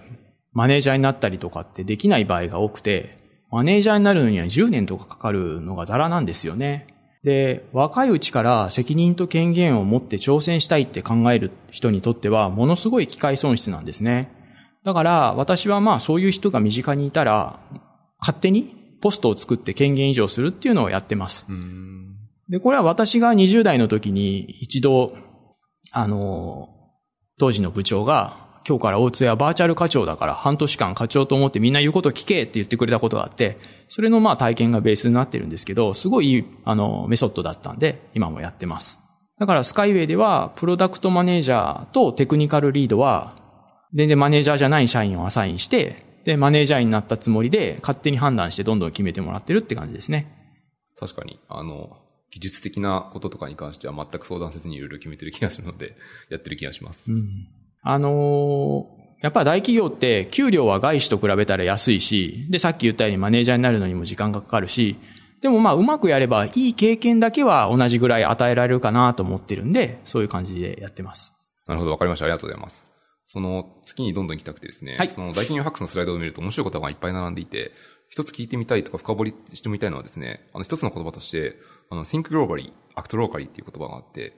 [0.51, 3.17] マネージャーになったりとかってできない場合が多くて、
[3.49, 6.87] マネージャーになるのには10年とかかかるのがザラなんですよね。
[7.23, 14.29] で、若いうちから責任と権限を持って挑戦したいって考える人にとっては、ものすごい機会損失なんですね。
[14.83, 17.59] だから、私はまあそういう人が身近にいたら、
[18.19, 21.47] 勝手にポストを作って権限移譲するっていうのをやってます。
[22.49, 25.15] で、これは私が20代の時に一度、
[25.91, 26.69] あの、
[27.39, 38.99] 当時の部長が、今日から大津屋バーチャル課長だから半年間課長と思ってみんな言うことを聞けって言ってくれたことがあって、それのまあ体験がベースになってるんですけど、すごい、あの、メソッドだったんで、今もやってます。
[39.39, 43.35] だからスカイウェイでは、プロダクトマネージャーとテクニカルリードは、
[43.93, 50.27] 全然マネージャーじゃない社員をアサインして、で、マネージャーになったつもりで、勝手に判断してどんどん決めてもらってるって感じですね。
[50.97, 51.97] 確かに、あの、
[52.31, 55.95] 技術的なこととかに関しては全く相談せずにいろいろ決めてる気がするので、
[56.29, 57.11] やってる気がします。
[57.81, 64.97] あのーやっぱ大企業って給料は外資と比べたら安いし、で、さっき言ったようにマネージャーになるのにも時間がかかるし、
[65.41, 71.33] でもまあうまくやればいい経験だけは同じぐらい与えられるかなと思ってるんで、そういう感じでやってます。
[71.65, 72.25] なるほど、わかりました。
[72.25, 72.91] ありがとうございます。
[73.25, 77.71] その、月にどんどん行きたくてですね、はいその大企業ハックスのスライドを見ると面白い言葉がいっぱい並んでいて、
[78.09, 81.55] 一つ聞いてみたいとか深掘りしてみたいのはですね、あの一つの言葉として、
[81.89, 84.33] あの、think globally, act locally っていう言葉があって、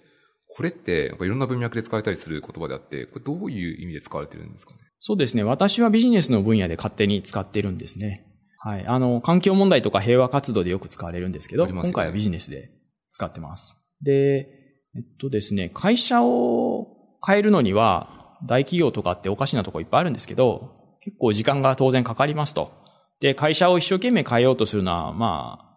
[0.55, 4.79] これって、なんかいろんな文脈で使われたりする言葉であって、これどういう意味で使われてるんですかね？
[4.99, 5.43] そうですね。
[5.43, 8.25] 私はビジネスの分野で勝手に使ってるんですね。
[8.59, 8.87] はい。
[8.87, 12.71] あの、環境問題とか平和活動でよく使われるんですけど、ね今回はビジネスで
[13.11, 13.77] 使ってます。
[14.01, 14.47] で、
[14.95, 16.87] えっとですね、会社を
[17.25, 20.71] 変えるのには、大企業とかっておかしなとこいっぱいあるんですけど、
[21.01, 22.71] 結構時間が当然かかりますと。
[23.19, 25.67] で、会社を一生懸命変えようとするのは、まあ、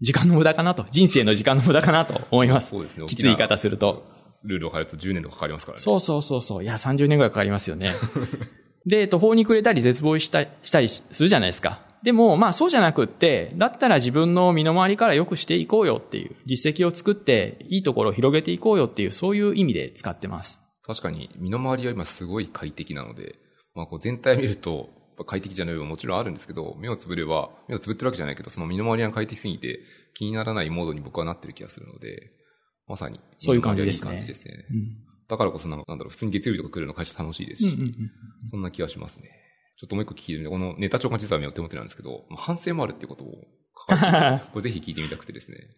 [0.00, 0.84] 時間の無駄かなと。
[0.90, 2.70] 人生の時間の無駄かなと思います。
[2.70, 3.06] そうですね。
[3.06, 4.04] きつい言い方すると。
[4.46, 5.82] ルールを変えると10年とかかかりますからね。
[5.82, 6.64] そうそうそうそう。
[6.64, 7.90] いや、30年ぐらいかかりますよね。
[8.84, 11.80] で、途方に暮れたり絶望したしたりするじゃないですか。
[12.02, 20.61] でも、まあそうじゃなくって、だったら自分の身の回りから良くしていこうよっていう、実績を作っていいところを広げていこうよっていう、そういう意味で使ってます。
[20.92, 23.36] 確かに、身の回りは今すごい快適なので、
[23.74, 24.90] まあこう全体を見ると、
[25.26, 29.80] 快適じゃない部分ももちろんあるんですけど、目をつぶれば、目をつぶってるわけじゃないけど、その身の回りが快適すぎて、
[30.14, 32.32] 気にならないモードに僕はなってる気がするので、
[32.86, 34.66] まさに、そういう感じですね身の回りはいい感じですね。
[34.70, 35.28] うん。
[35.28, 38.10] だからこそなんかなんだろう、普通に月曜日とか来るの会社楽しいですし、うんうんうん。
[38.50, 39.30] そんな気がしますね。
[39.76, 43.44] ちょっともう一個聞いてるんで、このネタ帳が実は手元なんですけど、まあ反省もあるっていうことを
[43.88, 45.70] 書かれてて これぜひ聞いてみたくてですね。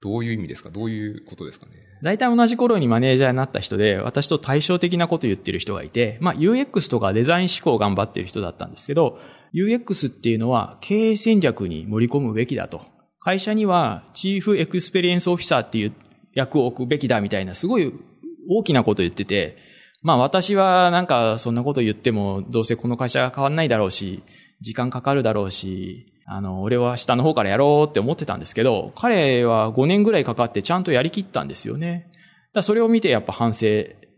[0.00, 0.70] どういう意味ですか？
[0.70, 1.72] どういうことですかね？
[2.02, 9.18] 大体同じ頃にマネージャーになった人で、私と対照的なこと言ってる人がいて、まあ UX とかデザイン思考を頑張ってる人だったんですけど、
[9.54, 12.82] UX っていうのは経営戦略に盛り込むべきだと。
[13.20, 15.92] 会社には Chief Experience Officer っていう
[16.32, 17.92] 役を置くべきだみたいなすごい
[18.48, 19.56] 大きなこと言ってて、
[20.02, 24.22] まあ私はなんかそんなこと言ってもどうせこの会社が変わんないだろうし、
[24.60, 32.12] 時間かかるだろうし、あの、俺は下の方からやろうって思ってたんですけど、彼は5年ぐらいかかってちゃんとやりきったんですよね。
[32.52, 33.66] だそれを見てやっぱ反省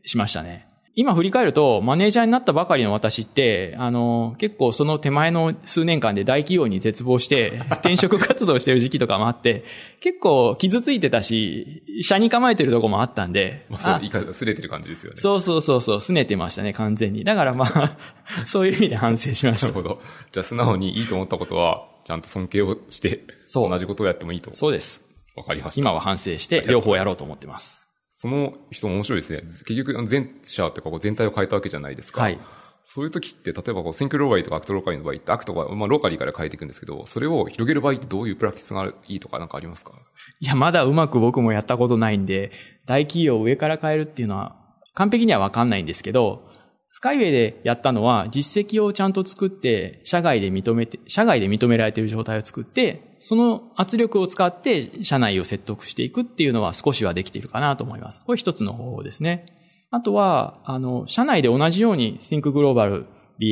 [0.04, 0.66] しましたね。
[1.00, 9.64] 今振り返ると、マネージャーになったばかりの私って、あの、結構その手前の数年間で大企業に絶望して、 転職活動してる時期とかもあって、
[10.00, 15.16] 結構傷ついてたし、斜に構えてるとこもあったんで、まあ、そうい方、擦れてる感じですよね。
[15.16, 17.24] そうそうそうそう、拗ねてましたね、完全に。
[17.24, 17.96] だからまあ、
[18.44, 19.68] そういう意味で反省しました。
[19.68, 20.02] なるほど。
[20.32, 24.54] じゃあ素直にいいと思ったことは、ちゃんと尊敬をして、そう同じことをやってもいいと。
[24.54, 25.02] そうです。
[25.34, 25.80] わかりました。
[25.80, 27.89] 今は反省して、両方やろうと思ってます。
[28.20, 29.40] その人も面白いですね。
[29.40, 32.20] 結局、全社とか全体を変えたわけじゃないですか。
[32.20, 32.38] はい。
[32.84, 39.94] そういう時って、例えばこう、 think locally とか act locally の場合って、 act が、まあ、 locally から変えていくんですけど、それを広げる場合ってどういうプラクティスがいいとかなんかありますか？
[40.38, 42.52] いや、まだうまく僕もやったことないんで、
[42.84, 44.54] 大企業を上から変えるっていうのは、
[44.92, 46.49] 完璧にはわかんないんですけど、
[46.92, 58.24] スカイウェイでやったのは、実績をちゃんと作って、社外で認めて、社外で認められている状態を作って、その圧力を使って、社内を説得していくっていうのは少しはできているかなと思います。
[58.24, 59.46] これ一つの方法ですね。
[59.90, 63.06] あとは、あの、社内で同じように Think Global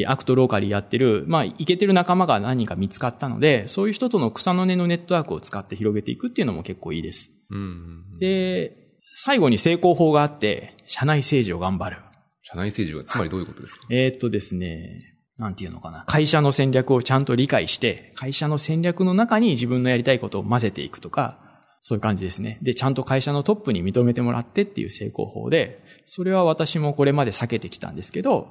[0.07, 7.31] アクトローカリーやってる、まあ、いけてる仲間が何人か見つかったので、そういう人との草の根のネットワークを使って広げていくっていうのも結構いいです。
[7.51, 8.19] うん。
[8.19, 8.77] で、
[9.15, 12.08] 最後に成功法があって、社内政治を頑張る。
[12.51, 13.87] 社内政治は、つまりどういうことですか？
[13.91, 16.05] えーっとですね、なんていうのかな。
[16.07, 21.39] 会社の戦略をちゃんと理解して、会社の戦略の中に自分のやりたいことを混ぜていくとか、
[21.83, 22.59] そういう感じですね。
[22.63, 28.49] で、ちゃんと会社のトップに認めてもらってっていう成功法で、それは私もこれまで避けてきたんですけど、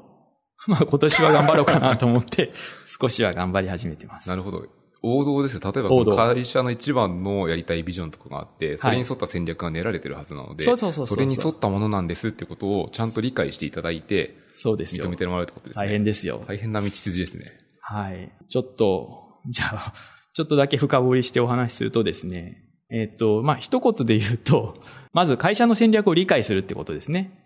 [0.67, 2.53] まあ今年は頑張ろうかなと思って、
[3.01, 4.29] 少しは頑張り始めてます。
[4.29, 4.67] なるほど。
[5.01, 5.61] 王道ですよ。
[5.63, 15.15] 例えば会社の一番のやりたいビジョンとかがあって、それに沿った戦略が練られてるはずなので、そうそれに沿ったものなんですってことをちゃんと理解していただいて、そうですよ認め。
[15.15, 15.85] てもらうってことですね。
[15.85, 16.43] 大変ですよ。
[16.47, 17.45] 大変な道筋ですね。
[17.81, 18.31] はい。
[18.49, 19.93] ちょっと、じゃあ、
[20.33, 24.81] ちょっとだけ深掘りしてお話しするとですね、えっ、と、まあ、一言で言うと、
[25.13, 27.43] まず会社の戦略を理解するってことですね。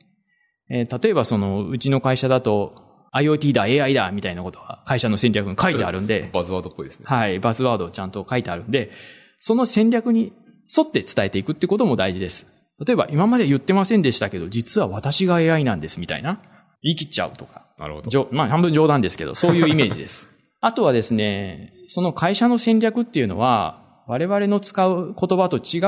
[0.70, 7.06] えー例えばその、うちの会社だと、IoT だ、AI だ、みたいなことが会社の戦略に書いてあるんで、バズワードっぽいですね。
[7.08, 8.92] はい、バズワードをちゃんと書いてあるんで、
[9.40, 10.34] その戦略に
[10.76, 12.48] 沿って伝えていくってことも大事です。
[12.86, 16.42] 例えば、今まで言ってませんでしたけど、実は私が AI なんです、みたいな。
[16.82, 17.66] 言い切っちゃうとか。
[17.78, 18.28] なるほど。
[18.32, 20.28] まあ、半分冗談ですけど、そういうイメージです。
[20.62, 25.80] あとはですね、その会社の戦略っていうのは、我々の使う言葉と違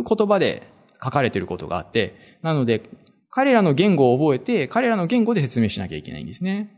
[0.00, 0.68] う言葉で
[1.02, 2.82] 書かれていることがあって、なので、
[3.30, 6.70] 彼らの言語を覚えて、彼らの言語で説明しなきゃいけないんですね。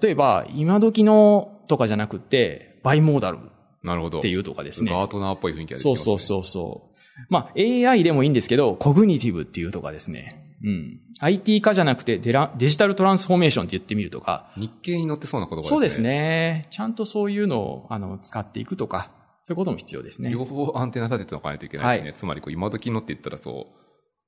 [0.00, 3.40] 例えば、今時のとかじゃなくて、バイモーダルっ
[3.82, 4.20] なるほど。
[4.20, 4.92] ていうとかですね。
[4.92, 6.04] ガートナーっぽい雰囲気が出てきそうますね。
[6.04, 7.26] そうそうそう。
[7.28, 10.56] まあ、AI でもいいんですけど、コグニティブっていうとかですね。
[10.64, 11.00] うん。
[11.20, 15.68] IT 化じゃなくてデラデジタルトランスフォーメーションって言ってみるとか、日経に載ってそうな言葉ですね。
[15.70, 16.00] そうです。
[16.00, 16.66] ね。
[16.70, 19.10] ちゃんとそういうのを、あの、使っていくとか、
[19.44, 20.30] そういうことも必要ですね。
[20.30, 22.10] 両方アンテナ立てておかないといけないですね。
[22.10, 23.78] はつまりこう今時のって言ったらそう、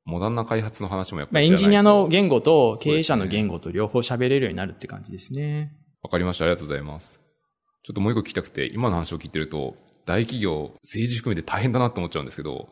[0.05, 5.73] モダンな開発の話もやっぱまあ、りエンジニアの言言語と経営者の言語と両方喋れるようになるって感じですね。
[6.03, 6.45] わかりました。
[6.45, 7.21] ありがとうございます。
[7.83, 9.75] ちょっともう一個聞きたくて、今の話を聞いてると、
[10.07, 12.69] 大企業、政治含めて大変だなって思っちゃうんですけど、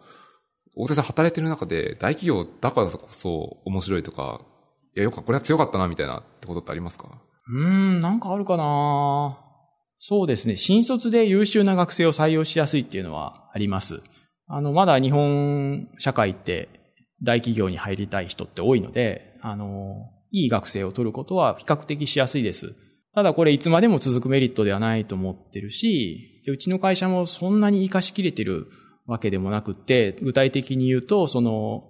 [0.77, 4.41] 大瀬さん働いてる中で、大企業だからこそ面白いとか、
[4.95, 7.09] いや、よく、これは強かったな、みたいなってことってありますか？
[7.49, 9.39] うーん、なんかあるかな
[9.99, 10.57] そうですね。
[10.57, 14.03] 新卒で優秀な学生を採用しやすいっていうのはあります。
[14.47, 16.69] あの、まだ日本社会って
[17.23, 22.75] 大企業に入りたい人って多いので、あの、いい学生を取ることは比較的しやすいです。
[23.15, 28.69] ただこれいつまでも続くメリットではないと思ってるし、でうちの会社もそんなに活かしきれてる
[29.07, 31.85] わけでもなくって、具体的に言うと、その、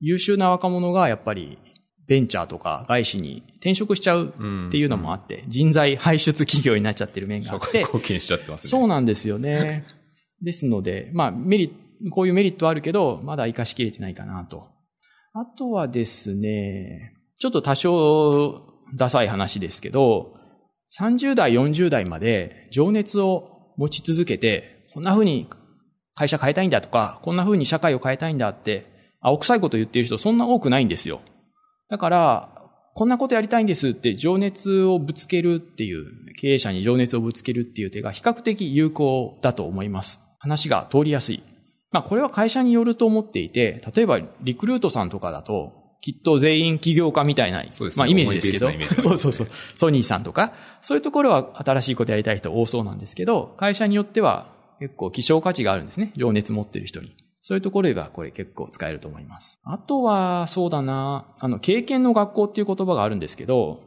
[0.00, 1.58] 優秀な若者がやっぱり
[2.06, 8.68] ベンチャーとか外資に転職しちゃうっていうのもあって、人材排出企業になっちゃってる面があって、貢献しちゃってますね。
[8.70, 9.84] そうなんですよね。
[10.42, 11.74] ですので、まあ、メリット、
[12.10, 14.68] こういうメリットあるけど、まだ活かしきれてないかなと。
[15.32, 18.62] あとはですね、ちょっと多少
[18.96, 20.34] ダサい話ですけど、
[20.98, 25.48] 30代、40代まで情熱を持ち続けて、こんな風に
[26.14, 28.86] 会社変えたいんだとか、こんな風に社会を変えたいんだって、
[29.20, 31.20] 青臭いこと言ってる人そんな多くないんですよ。
[31.88, 32.60] だから、
[32.94, 36.06] こんなことやりたいんですって情熱をぶつけるっていう、
[36.40, 40.20] 経営者に情熱をぶつけるっていう手が比較的有効だと思います。
[40.38, 41.42] 話が通りやすい。
[41.90, 54.46] まあこれは会社によると思っていて、例えばリクルートさんとかだと、きっと全員起業家みたいな、ねまあイメージですけど、 そうそうそう、ソニーさんとか、そういうところは新しいことやりたい人多そうなんですけど、会社によっては
[54.78, 56.12] 結構希少価値があるんですね。
[56.16, 57.14] 情熱持ってる人に。
[57.42, 59.60] そういうところがこれ結構使えると思います。
[59.64, 63.80] あとは、そうだな、あの、経験の学校っていう言葉があるんですけど、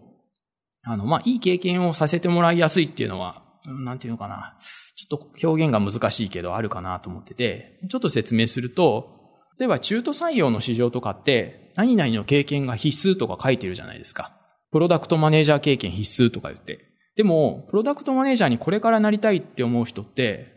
[0.83, 4.57] あの、まあ、いい経験をさせてもらいやすいっていうのは、うんなんていうのかな。
[4.95, 9.21] ちょっと表現が難しいけどあるかなと思ってて、ちょっと説明すると、
[9.59, 14.33] 例えば中途採用の市場とかって、何々の経験が必須とか書いてるじゃないですか。
[14.71, 16.79] プロダクトマネージャー経験必須とか言って。
[17.15, 20.53] でも、プロダクトマネージャーにこれからなりたいって思う人って、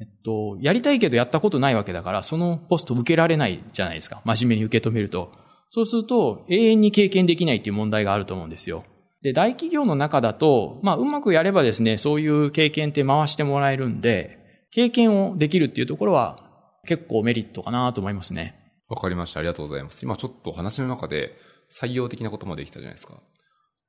[0.00, 4.20] えっと、やりたいけどやったことないわけだから、そのポスト受けられないじゃないですか。
[4.24, 5.32] 真面目に受け止めると。
[5.70, 8.84] そうすると、永遠に経験できないっていう問題があると思うんですよ。
[9.22, 14.38] で、大企業の中だと、まあ、うまくやればですね、そういう経験って回してもらえるんで、
[14.72, 16.38] 経験をできるっていうところは、
[16.86, 18.62] 結構メリットかなと思いますね。
[18.88, 19.40] わかりました。
[19.40, 20.02] ありがとうございます。
[20.02, 21.36] 今ちょっと話の中で
[21.72, 23.22] 採用的なこともできたじゃないですか。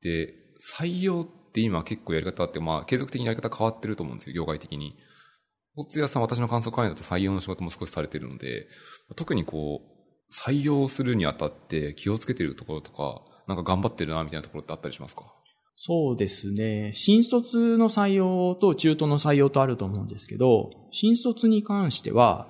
[0.02, 0.34] で、
[0.78, 4.96] 採用って今結構やり方って、まあ継続的にやり方変わってると思うんですよ、業界的に。
[5.76, 8.68] 大津屋さん、私の感想会員だと採用の仕事も少しされてるので、
[9.16, 9.94] 特にこう、
[10.32, 15.24] 採用するにあたって気をつけてるところとか、なんか頑張ってるな、みたいなところってあったりしますか？
[15.76, 16.92] そうですね。
[16.94, 22.48] 新卒の採用と中途の採用とあると思うんですけど、新卒に関しては、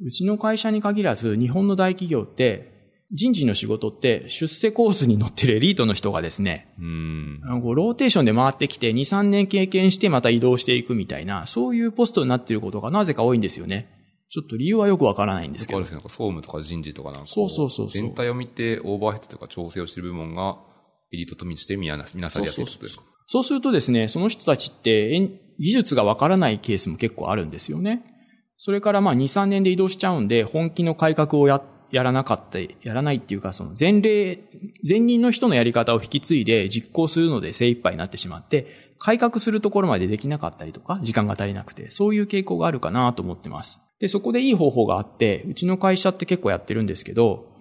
[0.00, 2.74] うちの会社に限らず、日本の大企業って、
[3.12, 7.40] 人事の仕事って出世コースに乗ってるエリートの人がですね、うーん。
[7.62, 13.95] ローテーションで回ってきて2、3年経験してまた移動していくみたいな、そういうポストになっていることがなぜか多いんですよね。
[14.36, 15.86] ちょっと理由はよくわからないんですけどで。
[15.86, 15.94] すよ。
[15.94, 20.58] なんか総務とか人事とかなんかこそうそうそうそう全体を見てオーバーヘッドとか調整をしている部門が
[21.10, 23.02] エリートと見して見なされやすいことですか？
[23.28, 25.18] そうするとですね、その人たちって
[25.58, 28.04] 技術がわからないケースも結構あるんですよね。
[28.58, 34.40] それからまあ2、3年で移動しちゃうんで、本気の改革をや、やらなかった、やらないっていうか、その前例、
[34.88, 43.80] 前任の人のやり方を引き継いで実行するので精一杯になってしまって、改革するところまでできなかったりとか、時間が足りなくて、そういう傾向があるかなと思ってます。
[44.00, 47.52] で、そこでいい方法があって、うちの会社って結構やってるんですけど、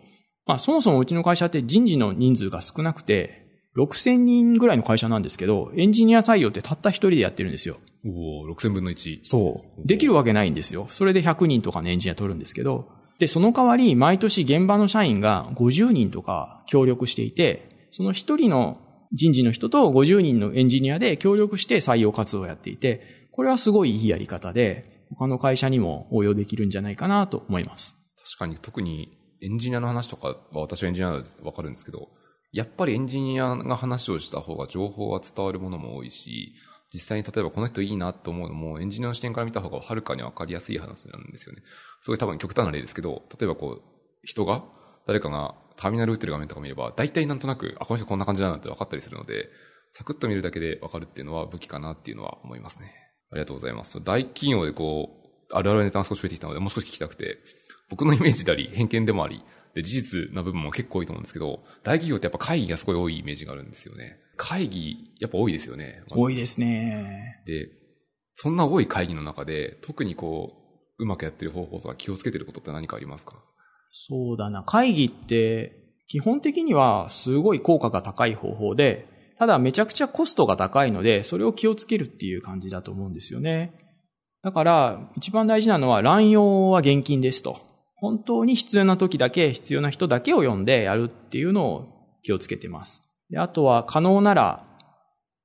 [0.46, 3.46] まあそもそもうちの会社って人事の人数が少なくて、
[3.78, 7.78] 6000人ぐらいの会社なんですけど、エンジニア採用ってたった一人でやってるんですよ。
[8.06, 9.20] おお6000分の1。
[9.24, 9.88] そう。
[9.88, 10.86] できるわけないんですよ。
[10.90, 12.88] それで100人とかのエンジニア取るんですけど、
[13.20, 18.78] で、その代わり、毎年現場の社員が50人とか協力していて、その一人の
[19.14, 27.96] 人事の人と50人のエンジニアで協力して採用活動をやっていて、これはすごいいいやり方で、他の会社にも応用できるんじゃないかなと思います。
[28.18, 32.10] 確かに特にエンジニアの話とかは私はエンジニアなのでわかるんですけど、
[32.52, 36.54] やっぱりエンジニアが話をした方が情報は伝わるものも多いし、
[36.94, 41.62] 実際に例えばこの人いいなと思うのもエンジニアの視点から見た方がはるかにわかりやすい話なんですよね。
[42.02, 43.82] すごい多分極端な例ですけど、例えばこう、
[44.24, 44.64] 人が、
[45.06, 49.50] 誰かがターミナル打ってる画面とか見れば、大体なんとなく、あ、この人こんな感じだなって分かったりするので、
[49.92, 52.94] サクッと見るだけで分かるっていうのは武器かなっていうのは思いますね。
[53.32, 54.02] ありがとうございます。
[54.04, 55.22] 大企業でこ
[55.52, 57.38] う、あるあるネタが少し増えてきたので、もう少し聞きたくて、
[57.90, 59.92] 僕のイメージであり、偏見でもあり、で、事
[60.28, 64.20] 実な部分も結構多いと思うんですけど、大企業ってやっぱ会議がすごい多いイメージがあるんですよね。
[64.38, 66.02] 会議、やっぱ多いですよね。
[66.10, 67.44] 多いですね。
[67.46, 67.70] で、
[68.34, 70.54] そんな多い会議の中で、特にこ
[70.98, 73.36] う、うまくやってる方法とか気をつけてることって何かありますか？
[73.98, 74.62] そうだな。
[74.64, 75.72] 会議って、
[76.08, 79.08] 基本的にはすごい効果が高い方法で、
[79.40, 83.74] ただめちゃくちゃコストが高いので、それを気をつけるっていう感じだと思うんですよね。
[84.44, 87.58] だから、一番大事なのは乱用は厳禁ですと。
[87.96, 91.88] 本当に必要な時だけ、必要な人だけを呼んでやるっていうのを
[92.22, 93.10] 気をつけてます。
[93.30, 94.68] であとは可能なら、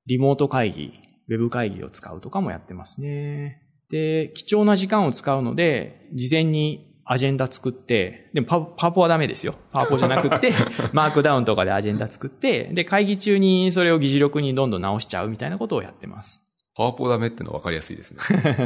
[0.07, 0.91] リモート会議、
[1.29, 3.61] ウェブ会議を使うとかもやってますね。
[3.89, 9.55] で、貴重な時間を使うので、事前にアジェンダ作って、でもパパワポはダメですよ。
[9.71, 10.53] パワポじゃなくて、
[10.93, 16.43] マークダウンとかでアジェンダ作って、で、会議中にそれを議事録にどんどん直しちゃうみたいなことをやってます。
[16.75, 18.19] パワポダメってのは分かりやすいですね。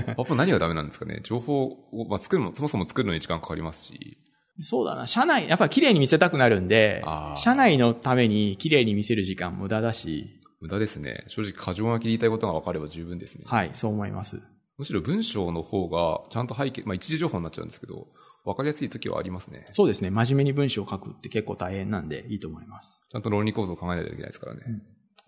[0.16, 4.18] パワポ何がダメなんですかね情報を、まあ、作るの、そもそも作るのに時間かかりますし。
[4.62, 5.08] そうだな。
[5.08, 7.04] 社内、やっぱ綺麗に見せたくなるんで、
[7.36, 10.42] 社内のために綺麗に見せる時間無駄だし。
[10.62, 11.26] 無駄ですね。
[11.28, 13.44] 正直過剰な切りたいことが分かれば十分ですね。
[13.46, 14.42] はい、そう思います。
[14.78, 18.08] むしろ文章の方がちゃんと背景、まあ一時情報になっちゃうんですけど、
[18.46, 19.66] 分かりやすい時はありますね。
[19.72, 20.12] そうですね。
[20.12, 23.04] 真面目に文章を書くって結構大変なんでいいと思います。
[23.12, 24.62] ちゃんと論理構造を考えないといけないですからね。
[24.62, 24.68] わ、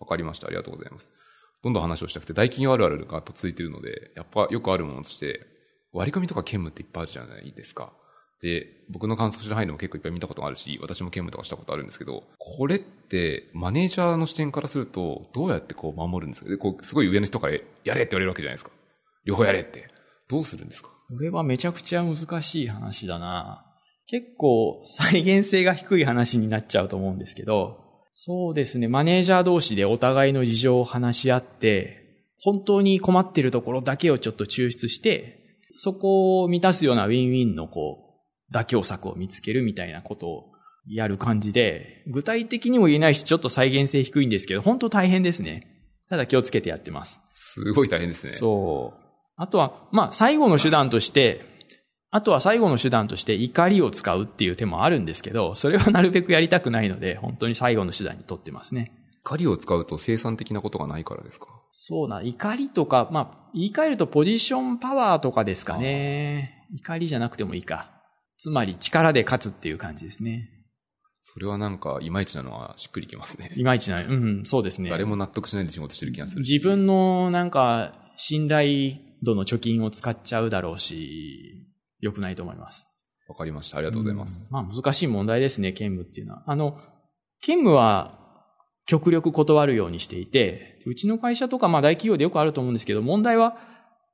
[0.02, 0.48] うん、かりました。
[0.48, 1.12] ありがとうございます。
[1.64, 5.46] どんどん話をしたくて、大企業あるあるがと続いているので、やっぱよくあるものとして、
[5.92, 7.92] 割り込みとか兼務っていっぱいあるじゃないですか。
[8.40, 16.50] で、僕の観測してる範囲でも結構いっぱい見たことがあるし、私も兼務とかしたことあるんですけど、これってマネージャーの視点からすると、どうやってこう守るんですか？
[16.52, 17.60] で、こう、すごい上の人からや
[17.96, 18.70] れって言われるわけじゃないですか。
[19.26, 19.88] 両方やれって。
[20.30, 20.90] どうするんですか？
[21.10, 23.64] これはめちゃくちゃ難しい話だな。
[24.08, 27.80] 結構再現性が低い話になっちゃうと思うんですけど、
[28.14, 32.04] そうですね、マネージャー同士でお互いの事情を話し合って、
[32.40, 38.16] 本当に困っているところだけをちょっと抽出して、そこを満たすようなウィンウィンのこ
[38.52, 40.46] う、妥協策を見つけるみたいなことを
[40.88, 45.68] やる感じで、具体的にも言えないし、ちょっと再現性低いんですけど、本当大変ですね。
[46.10, 47.20] ただ気をつけてやってます。
[47.34, 48.32] すごい大変ですね。
[48.32, 49.07] そう。
[49.38, 51.46] あとは、まあ、最後の手段として、
[52.10, 58.92] あとは最後の手段として怒りを使うっていう手もあるんですけど、それはなるべくやりたくないので、本当に最後の手段にとってますね。
[59.24, 61.48] 怒りを使うと生産的なことがないからですか？
[61.72, 66.66] そうな、怒りとか、まあ、言い換えるとポジションパワーとかですかね。
[66.74, 67.92] 怒りじゃなくてもいいか。
[68.38, 70.50] つまり力で勝つっていう感じですね。
[71.24, 73.52] それはなんか、いまいちなのはしっくりきますね。
[73.58, 74.90] いまいちな、うん、そうですね。
[74.90, 78.94] 誰も納得しないで仕事してる気がする自分のなんか、信頼
[79.24, 81.68] 度の貯金を使っちゃうだろうし、
[82.00, 82.88] 良くないと思います。
[83.28, 83.78] わかりました。
[83.78, 84.48] ありがとうございます。
[84.50, 86.44] まあ難しい問題ですね、兼務っていうのは。
[86.48, 86.80] あの、
[87.42, 88.18] 兼務は
[88.86, 93.58] 極力断るようにしていて、うちの会社とかまあ大企業でよくあると思うんですけど、問題は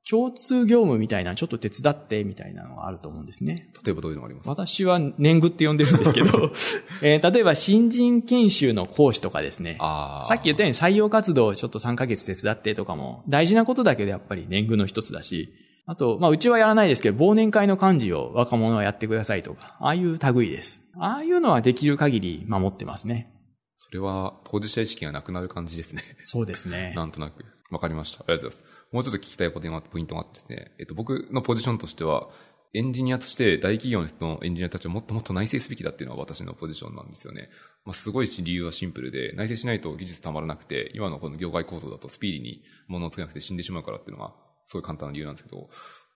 [0.08, 3.70] 共通業務みたいな、ちょっと手伝ってみたいなのがあると思うんですね。
[3.84, 4.46] 例えばどういうのがあります？
[4.46, 6.52] か私は年貢って呼んでるんですけど、
[7.02, 9.76] えー、例えば新人研修の講師とかですね。
[9.80, 15.48] さっき言ったように採用活動をちょっと3ヶ月手伝ってとかも大事なことだけどやっぱり年貢の一つだし、
[15.86, 20.82] あと、まあ、うちはやらないですけど、忘年会の幹事を若者はやってくださいとか、ああいう類です。
[20.98, 23.30] ああいうのはできる限り守ってますね。
[23.76, 26.02] それは当事者意識がなくなる感じですね。
[26.24, 26.92] そうですね。
[26.96, 27.44] なんとなく。
[27.70, 28.20] わかりました。
[28.20, 28.83] ありがとうございます。
[28.94, 30.70] もうちょっと聞きたいポイントがあってですね。
[30.78, 32.28] えっと、僕のポジションとしては、
[32.74, 37.50] エンジニアとして大企業のエンジニアたちはもっともっと内製すべきだっていうのは私のポジションなんですよね。
[37.84, 44.32] まあ、すごい理由はシンプルで、内製しないと技術たまらなくて、今のこの業界構造だとスピーディーに物を作らなくて死んでしまうからっていうのが、
[44.66, 45.68] すごい簡単な理由なんですけど、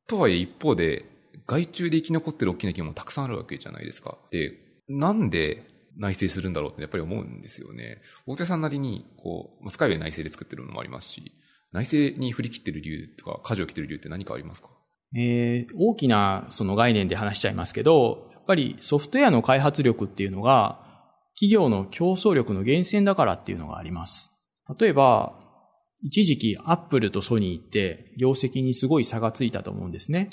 [0.06, 1.04] とはいえ一方で、
[1.48, 4.18] 外注で生き残ってる大きな企業もたくさんあるわけじゃないですか。
[4.30, 4.54] で、
[4.88, 5.64] なんで
[5.96, 8.02] 内製するんだろうってやっぱり思うんですよね。
[8.24, 11.32] 大手さんなりに、こう、スカイウェイ内製で作ってるのもありますし、
[11.72, 14.70] 内製に振り切ってる理由とか、舵を切ってる理由って何かありますか？
[15.16, 20.80] えー、大きなその概念で話しちゃいますけど、やっぱりソフトウェアの開発力っていうのが、
[21.34, 24.32] 企業の競争力の源泉だからっていうのがあります。
[24.78, 25.38] 例えば、
[26.02, 30.30] 一時期アップルとソニーって業績にすごい差がついたと思うんですね。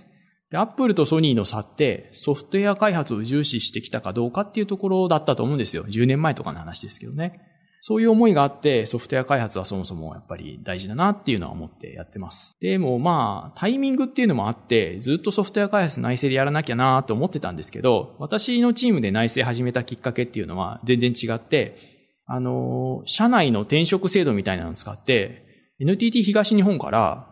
[0.52, 5.86] で、アップルとソニーの差ってソフトウェア開発を重視してきたかどうかっていうところだったと思うんですよ。
[5.86, 7.42] 10年前とかの話ですけどね。
[7.88, 12.58] そういう思いがあってソフトウェア開発はそもそもやっぱり大事だなっていうのは思ってやってます。
[12.60, 21.96] でもまあタイミングっていうのもあってずっとソフトウェア開発内製でやらなきゃなと思ってたんですけど私のチームで内製始めたきっかけっていうのは全然違って
[22.28, 25.46] あの、社内の転職制度みたいなのを使って
[25.80, 27.28] NTT 東日本から、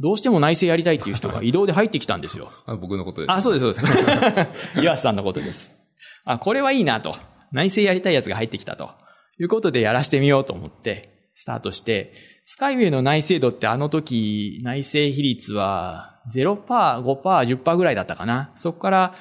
[0.00, 2.50] どうしても内政やりたいっていう人が 移動で入ってきたんですよ。
[2.80, 3.34] 僕のことです、ね。
[3.34, 4.44] あ、そうです、そうで
[4.74, 4.80] す。
[4.80, 5.76] 岩瀬さんのことです。
[6.24, 7.16] あ、これはいいなと。
[7.50, 8.90] 内政やりたいやつが入ってきたと。
[9.38, 12.12] いうことでやらしてみようと思って、スタートして、
[12.46, 18.52] スカイウェイの内政度ってあの時、内政比率は0%、5%、10%ぐらいだったかな。
[18.54, 19.14] そこから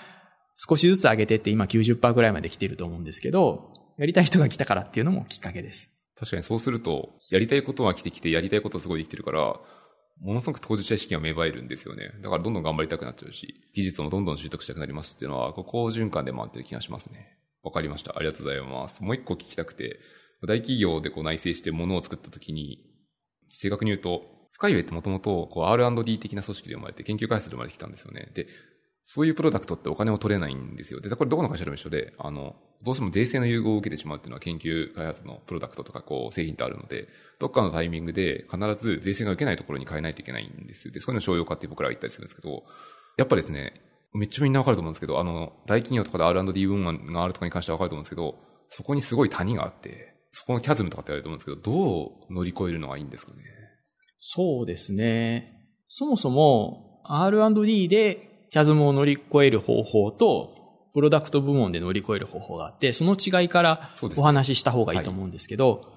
[0.56, 5.92] 少しずつ上げてって今90%ぐらいまで来てると思うんですけど、やりたい人が来たからっていうのもきっかけです。
[6.18, 9.60] 確かにそうすると、やりたいことは来てきて、やりたいことすごいできてるから、
[10.20, 12.12] ものすごく当事者意識が芽生えるんですよね。
[12.22, 17.38] だからどんどん頑張りたくなっちゃうし、技術もどんどん習得したくなりますっていうのは、こう好循環で回ってる気がしますね。
[17.68, 18.16] わかりました。
[18.16, 19.04] ありがとうございます。
[19.04, 20.00] もう一個聞きたくて、
[20.44, 22.80] 大企業でこう内製して物を作った時に、
[23.50, 28.32] 正確に言うと、スカイウェイってもともとこう R&D 的な組織で生まれて研究開発で生まれてきたんですよね。
[28.34, 28.48] で、
[29.04, 31.02] そういうプロダクトってお金を取れないんですよ。
[31.02, 37.08] で、これどこの会社でも一緒で、あの、どうしても税制の優遇を受けてしまうっていうのは研究開発のプロダクトとかこう製品ってあるので、
[37.40, 40.92] どっかのタイミングで必ず税制が受けないところに変えないといけないんです。
[40.92, 42.64] で、そういうの商用化って僕らは言ったりするんですけど、
[43.18, 43.82] やっぱですね、
[44.18, 48.36] めっちゃみんなわかると思うんですけど、あの、大企業とかで R&D 部門があるとかに関してはわかると思うんですけど、
[48.70, 53.38] そこにすごい谷があって、そこのキャズムとかって言われると思うんですけど、どう乗り越えるのがいいんですかね？
[54.20, 55.54] そうですね。
[55.88, 60.54] そもそも R&D でキャズムを乗り越える方法と、
[60.94, 65.94] プロダクト部門で乗り越える方法があって、その違いからお話しした方がいいと思うんですけど、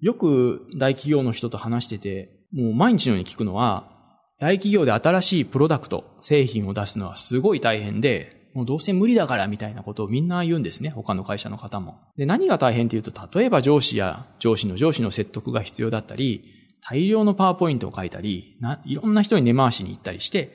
[0.00, 3.99] よく大企業の人と話してて、もう毎日のように聞くのは、
[4.40, 10.88] 大企業で新しいプロダクト、製品を出すのはすごい大変で、もうどうせ無理だからみたいなことをみんな言うんですね。
[10.88, 12.00] 他の会社の方も。
[12.16, 16.42] で、何が大変っていうと、例えば上司や上司の上司の説得が必要だったり、
[16.82, 20.50] 大量のパワーポイントを書いたり、ないろんな人に根回しに行ったりして、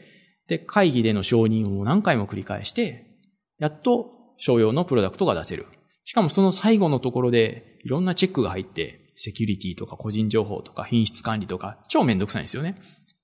[0.47, 3.05] で、会議での承認を何回も繰り返して、
[3.59, 5.67] やっと商用のプロダクトが出せる。
[6.05, 12.75] しかもその最後のところでいろんなチェックが入って、セキュリティとか個人情報とか品質管理とか超めんどくさいんですよね。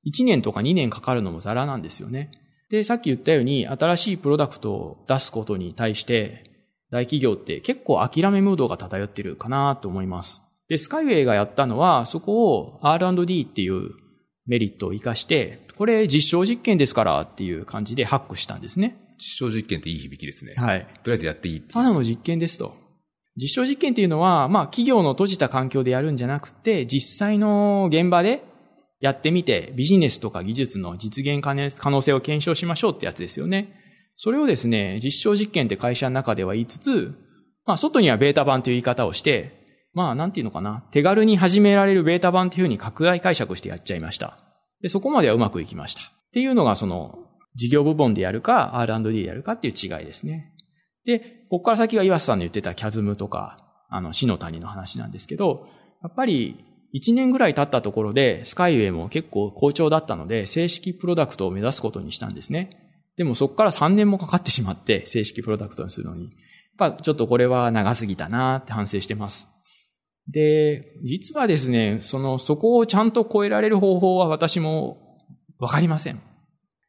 [0.06, 2.32] 1年とか2年かかるのもザラなんですよね。
[2.70, 6.44] で、さっき言ったように新しいプロダクトを出すことに対して
[6.90, 10.42] 大企業って結構諦めムードが漂ってるかなと思います。
[10.70, 13.92] で、スカイウェイがやったのはそこを R&D っていう
[14.46, 18.98] メリットを活かして、これ実証実験ですからっていう感じでハックしたんですね。
[19.18, 20.54] 実証実験っていい響きですね。
[20.56, 20.88] はい。
[21.04, 22.76] とりあえずやっていいってただの実験ですと。
[23.36, 28.44] 実証実験っていうのは、まあ企業の閉じた環境でやるんじゃなくて、実際の現場で
[29.02, 31.54] やってみて、ビジネスとか技術の実現可
[31.90, 33.74] 能性を検証しましょうってやつですよね。
[34.16, 37.14] それをですね、実証実験って会社の中では言いつつ、
[37.66, 39.60] まあ外にはベータ版という言い方をして、
[39.94, 44.38] まあなんていうのかな、手軽に始められるベータ版っていうふうに拡大解釈してやっちゃいました。
[44.82, 46.02] で、そこまではうまくいきました。
[46.02, 47.18] っていうのがその、
[47.56, 50.54] 事業部門でやるか R&D でやるかっていう違いですね。
[51.06, 53.58] で、ここから先が岩瀬さんの言ってたキャズムとか、
[53.90, 55.68] あの、死の谷の話なんですけど、
[56.02, 62.78] やっぱり1年ぐらい経ったところで、スカイウェイも結構好調だったので、正式プロダクトを目指すことにしたんですね。
[63.18, 66.24] でもそこから3年もかかってしまって、正式プロダクトにするのに。
[66.24, 66.32] やっ
[66.78, 69.48] ぱちょっとこれは長すぎたなって反省してます。
[70.28, 75.18] で、実はですね、その、そこをちゃんと超えられる方法は私も
[75.60, 76.22] わかりません。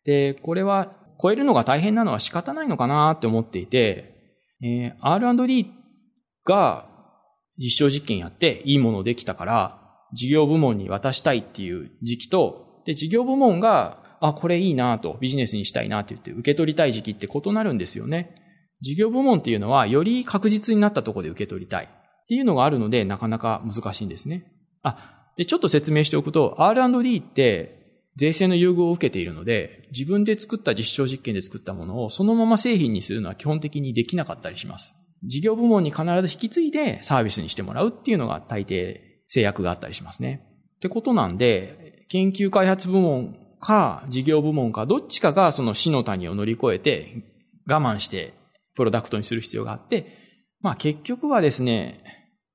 [0.04, 4.12] で、これは超えるのが大変なのは仕方ないのかなって思っていて、
[4.62, 5.70] えー、R&D
[6.44, 6.88] が
[7.58, 9.81] 実証実験やっていいものできたから、
[10.12, 18.36] 事業部門に渡したいっていう時期と、で、事業部門が、あ、これいいなと、ビジネスにしたいなって言って受け取りたい時期って異なるんですよね。
[18.80, 21.88] 事業部門っていうのは、より確実になったところで受け取りたいっ
[22.28, 24.52] ていうのがあるので、なかなか難しいんですね。
[24.82, 27.82] あ、で、ちょっと説明しておくと、R&D って、
[28.16, 34.94] 税制の優遇を受けているので、自分で作った実証実験で作ったものをそのまま製品にするのは基本的にできなかったりします。
[35.24, 40.42] 事業部門に必ず引き継いでサービスにしてもらうっていうのが大抵制約があったりしますね。
[40.76, 47.24] ってことなんで、研究開発部門か事業部門かどっちかがその死の谷を乗り越えて
[47.66, 48.34] 我慢して
[48.74, 50.18] プロダクトにする必要があって、
[50.60, 52.04] まあ結局はですね、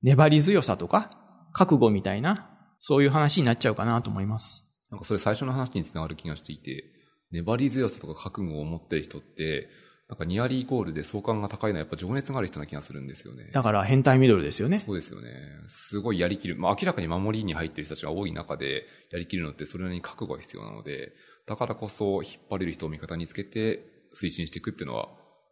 [0.04, 1.10] 粘り強さとか
[1.52, 4.70] 覚悟みたいなそういう話になっちゃうかなと思います。
[4.92, 6.84] なんかそれ最初の話につながる気がしていて、
[7.32, 9.68] 粘り強さとか覚悟を持ってる人って、
[10.10, 13.52] なんかニアリーイコールで相関が高いのはやっぱ情熱がある人な気がするんですよね。
[13.52, 14.80] だから変態ミドルですよね。
[14.80, 15.30] そうですよね。
[15.68, 16.56] すごいやりきる。
[16.56, 21.12] まあ明らかに守りに入ってる人たちが多い中でやりきるのってそれなりに覚悟が必要なので、
[21.46, 23.84] だからこそ引っ張れる人を味方につけて
[24.16, 25.10] 推進していくっていうのは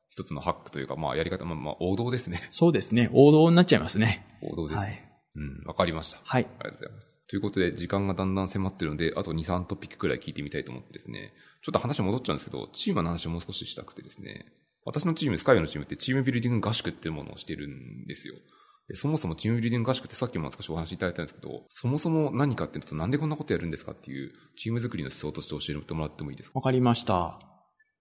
[0.09, 2.47] 一つのハックというか、まあやり方、まあまあ王道ですね。
[2.49, 3.09] そうですね。
[3.11, 4.25] 王道になっちゃいますね。
[4.41, 4.87] 王道ですね。
[4.87, 5.05] はい
[5.37, 6.19] うん、わかりました。
[6.23, 6.47] はい。
[6.59, 7.17] ありがとうございます。
[7.27, 11.33] ということで、時間がだんだん迫ってるので、あと2、3トピックくらい聞いてみたいと思ってですね、
[11.65, 14.45] ちょっと話戻っちゃうんですけど、チームの話をもう少ししたくてですね、
[14.85, 18.35] 私のチーム、スカイのチームってチームビルディング合宿っていうものをしてるんですよ。
[18.93, 26.59] そもそもチームビルディング合宿ってさっきも少しお話しいただいたんですけど、そもそも何かっていうと、なんでこんなことやるんですかっていう、チーム作りの思想として教えてもらってもいいですか？
[26.59, 27.39] わかりました。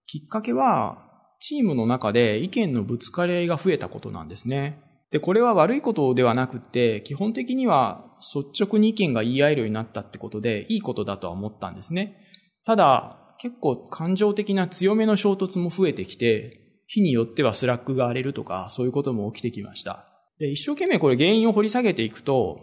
[0.05, 1.11] きっかけは、
[1.41, 4.83] チームの中で意見のぶつかり合いが増えたことなんですね。
[5.11, 12.19] で、これは悪いことではなくて、基本的には率直に意見が言い合えるようになったってことで、いいことだとは思ったんですね。
[12.67, 20.07] ただ、結構感情的な強めの衝突も増えてきて、日によっては Slack が荒れるとか、そういうことも起きてきました。
[20.39, 22.61] で、一生懸命これ原因を掘り下げていくと、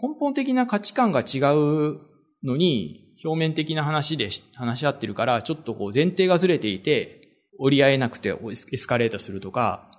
[0.00, 2.00] 根本的な価値観が違う
[2.42, 7.22] のに、表面的な話で話し合ってるから、ちょっとこう前提がずれていて、
[7.58, 8.34] 折り合えなくて
[8.72, 9.90] エスカレートするとか、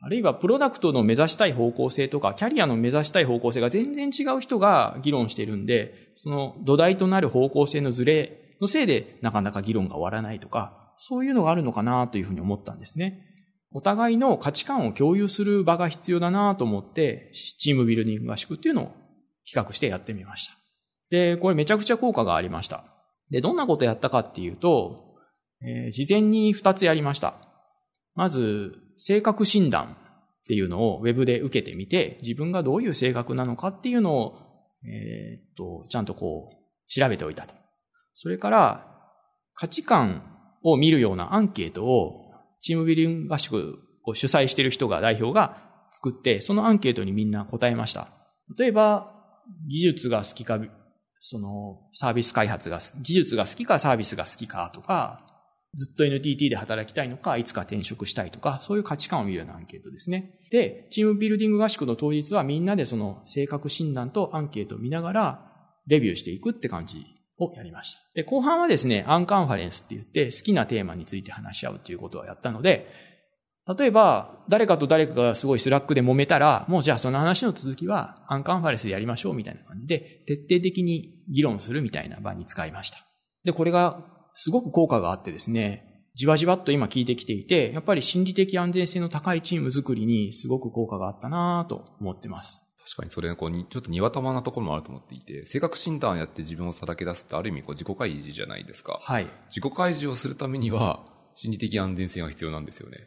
[0.00, 13.30] あるいはプロダクトの目指したい方向性とか、キャリアの目指したい方向性が全然違う人が議論してるんで、その土台となる方向性のズレのせいでなかなか議論が終わらないとか、そういうのがあるのかなというふうに思ったんですね。
[13.72, 18.92] お互いの価値観を共有する場が必要だなと思って、チームビルディング合宿っていうのを
[19.46, 20.54] 企画してやってみました。
[21.10, 22.84] で、これめちゃくちゃ効果がありました。
[23.30, 25.16] で、どんなことやったかっていうと、
[25.60, 27.34] えー、事前に二つやりました。
[28.14, 29.96] まず、性格診断
[30.44, 34.38] っていうのをウェブで受けてみて、自分がどういう性格なのかっていうのを、
[34.84, 36.54] えー、っと、ちゃんとこう、
[36.88, 37.54] 調べておいたと。
[38.14, 38.86] それから、
[39.54, 40.22] 価値観
[40.62, 42.22] を見るようなアンケートを、
[42.60, 45.58] チームビルディング合宿を主催している人が、代表が
[45.90, 48.08] 作って、そのアンケートにみんな答えました。
[48.58, 49.12] 例えば、
[49.68, 50.58] 技術が好きか、
[51.18, 55.26] そのサービス開発が、技術が好きかサービスが好きかとか、
[55.74, 60.38] ずっと NTT で働きたいのか、いつか転職したいとか、そういう価値観を見るようなアンケートですね。
[60.50, 65.50] で、チームビルディング合宿の当日はみんなでその性格診断とアンケートを見ながら、
[65.86, 67.04] レビューしていくって感じ
[67.38, 68.00] をやりました。
[68.14, 72.86] で、後半はですね、アンカンファレンスって言って好きなテーマについて話し合うっていうことをやったので、
[73.78, 82.98] 例えば、誰かと誰かがすごい Slack で揉めたら、もうじゃあその話の続きはアンカンファレンスでやりましょうみたいな感じで、徹底的に議論するみたいな場に使いました。
[83.42, 84.04] で、これが
[84.34, 92.62] すごく効果があってですね、じわじわっと今聞いてきていて、やっぱり心理的安全性の高いチーム作りにすごく効果があったなと思ってます。
[92.84, 99.00] 確かにそれ、こう、ちょっと庭玉なところもあると思っていて、性格診断やって自分をさらけ出すってある意味こう自己開示じゃないですか。
[99.02, 99.26] はい。
[99.48, 102.98] 自己開示をするためには、心理的安全性が必要なんですよね。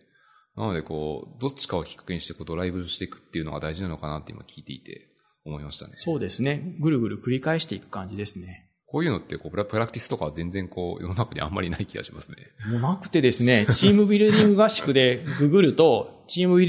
[0.56, 5.10] なので、こう、どっちかをきっかけにしてこうドライブしていくっていうのが大事なのかなって今聞いていて
[5.46, 5.94] 思いましたね。
[5.96, 6.76] そうですね。
[6.80, 8.67] ぐるぐる繰り返していく感じですね。
[8.90, 12.38] こういうのってこう、プラクティスとかは全然こう、世の中にあんまりない気がしますね。
[12.72, 16.66] もうなくてですね、 チームビルディング合宿でググると、チームビ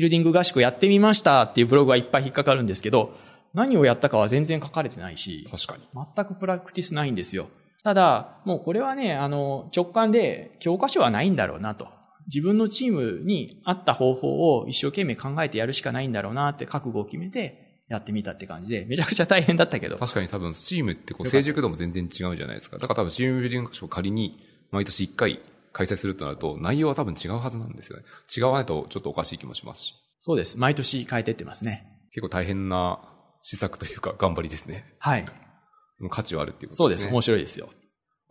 [0.00, 3.14] ルディング合宿やってみましたっていうブログがいっぱい引っかかるんですけど、
[3.54, 5.88] 何をやったかは全然書かれてないし、確かに。
[6.16, 7.48] 全くプラクティスないんですよ。
[7.84, 11.86] ただ、もうこれはね、あの、直感で教科書はないんだろうなと。
[12.26, 17.61] 自分のチームに合った方法を一生懸命考えてやるしかないんだろうなって覚悟を決めて、
[17.92, 19.96] やってみたって感じで、めちゃくちゃ大変だったけど。
[19.96, 22.78] 確かに多分、チームってこう、成熟度も全然違うじゃないですか。
[22.78, 24.38] だから多分、チームビルディングを仮に、
[24.70, 25.40] 毎年1回
[25.72, 28.04] 開催するとなると、内容は多分違うはずなんですよね。
[28.34, 29.94] 違わないとちょっとおかしい気もしますし。
[30.18, 30.58] そうです。
[30.58, 31.86] 毎年変えてってますね。
[32.12, 33.00] 結構大変な
[33.42, 34.94] 施策というか、頑張りですね。
[34.98, 35.26] はい。
[36.10, 37.02] 価値はあるっていうことですね。
[37.02, 37.12] そうです。
[37.12, 37.70] 面白いですよ。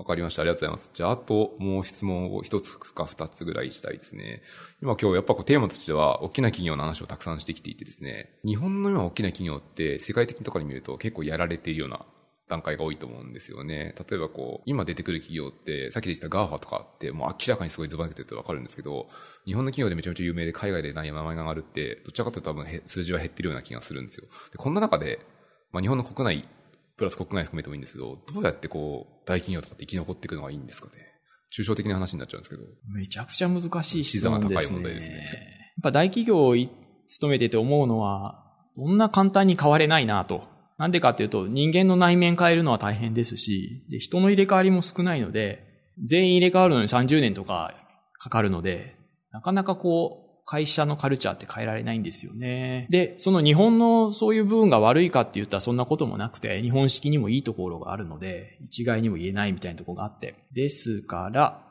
[0.01, 0.41] わかりました。
[0.41, 0.91] ありがとうございます。
[0.95, 4.41] じゃあ、あと、もう質問を一つか二つぐらいしたいですね。
[4.81, 12.03] 今今日やっぱこうテーマとしては、大きな企業の話をたくさんしてきていてですね、日本の今大きな企業って世界的なところに見ると結構やられているような
[12.49, 13.93] 段階が多いと思うんですよね。
[14.09, 19.07] 例えばこう、今出てくる企業って、さっきで言った GAFA とかって、もう明らかにすごいズバ抜けてるとわかるんですけど、
[19.45, 24.25] 日本の企業でめちゃめちゃ有名で海外でない名前があるって、どちらかというと多分数字は減ってるような気がするんですよ。
[24.51, 25.19] で、こんな中で、
[25.71, 26.49] まあ日本の国内
[27.01, 30.93] プラス国外含めてもいいんですけど、どうやってこう、大企業とかって生き残っていくのがいいんですかね？
[31.51, 32.61] 抽象的な話になっちゃうんですけど。
[32.93, 34.55] めちゃくちゃ難しい質問ですね。
[34.55, 35.15] が高い問題ですね。
[35.15, 35.25] やっ
[35.81, 36.55] ぱ大企業を
[37.07, 38.43] 勤めてて思うのは、
[38.75, 40.43] そんな簡単に変われないなと。
[40.77, 45.63] なんでかっていうと、人間の内面変えるのは大変ですし、で人の入れ替わりも少ないので、
[46.03, 47.73] 全員入れ替わるのに30年とか
[48.19, 48.95] かかるので、
[49.31, 52.87] なかなかこう、会社のカルチャーって変えられないんですよね。
[52.89, 60.35] で、その日本のそういう部分が悪いかって言ったらそんなこともなくて、日本式にもいいところがあるので、一概にも言えないみたいなところがあって。
[60.53, 61.63] ですから、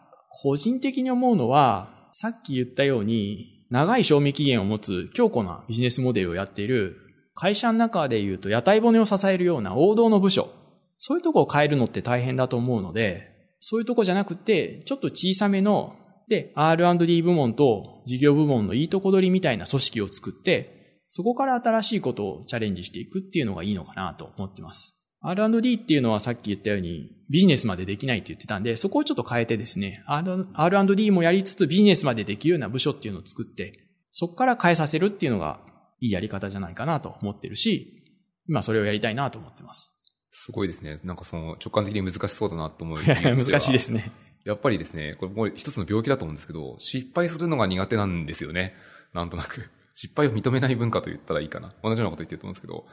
[0.42, 6.96] 個人的に思うのは、さっき言ったように、長い賞味期限を持つ強固なビジネスモデルをやっている
[7.34, 10.50] 会社の中で言うと屋台骨を支えるような王道の部署、
[10.98, 15.96] そういうとこを変えるのって大変だと思うので、そういうとこじゃなくて、ちょっと小さめの
[16.30, 24.96] で、R&D 部門と事業部門のいいとこ取りみたいな組織を作って、そこから新しいことをチャレンジしていくっていうのがいいのかなと思ってます。
[25.22, 35.58] R&D っていうのはさっき言ったようにビジネスまでできないって言ってたんで、そこをちょっと変えてですね、R&D もやりつつビジネスまでできるような部署っていうのを作って、そこから変えさせるっていうのが
[35.98, 38.04] いいやり方じゃないかなと思ってるし、
[38.48, 39.96] 今それをやりたいなと思ってます。
[40.30, 41.00] すごいですね。
[41.02, 42.98] なんかその直感的に難しそうだなと思う。
[43.02, 44.12] 難しいですね。
[44.44, 48.74] やっぱりですね、これもう一つの病気だと思うんですけど、失敗するのが苦手なんですよね。
[49.12, 49.68] なんとなく。
[49.94, 51.72] 失敗を認めない文化と言ったらいいかな。
[51.82, 52.86] 同じようなこと言ってると思うんですけど、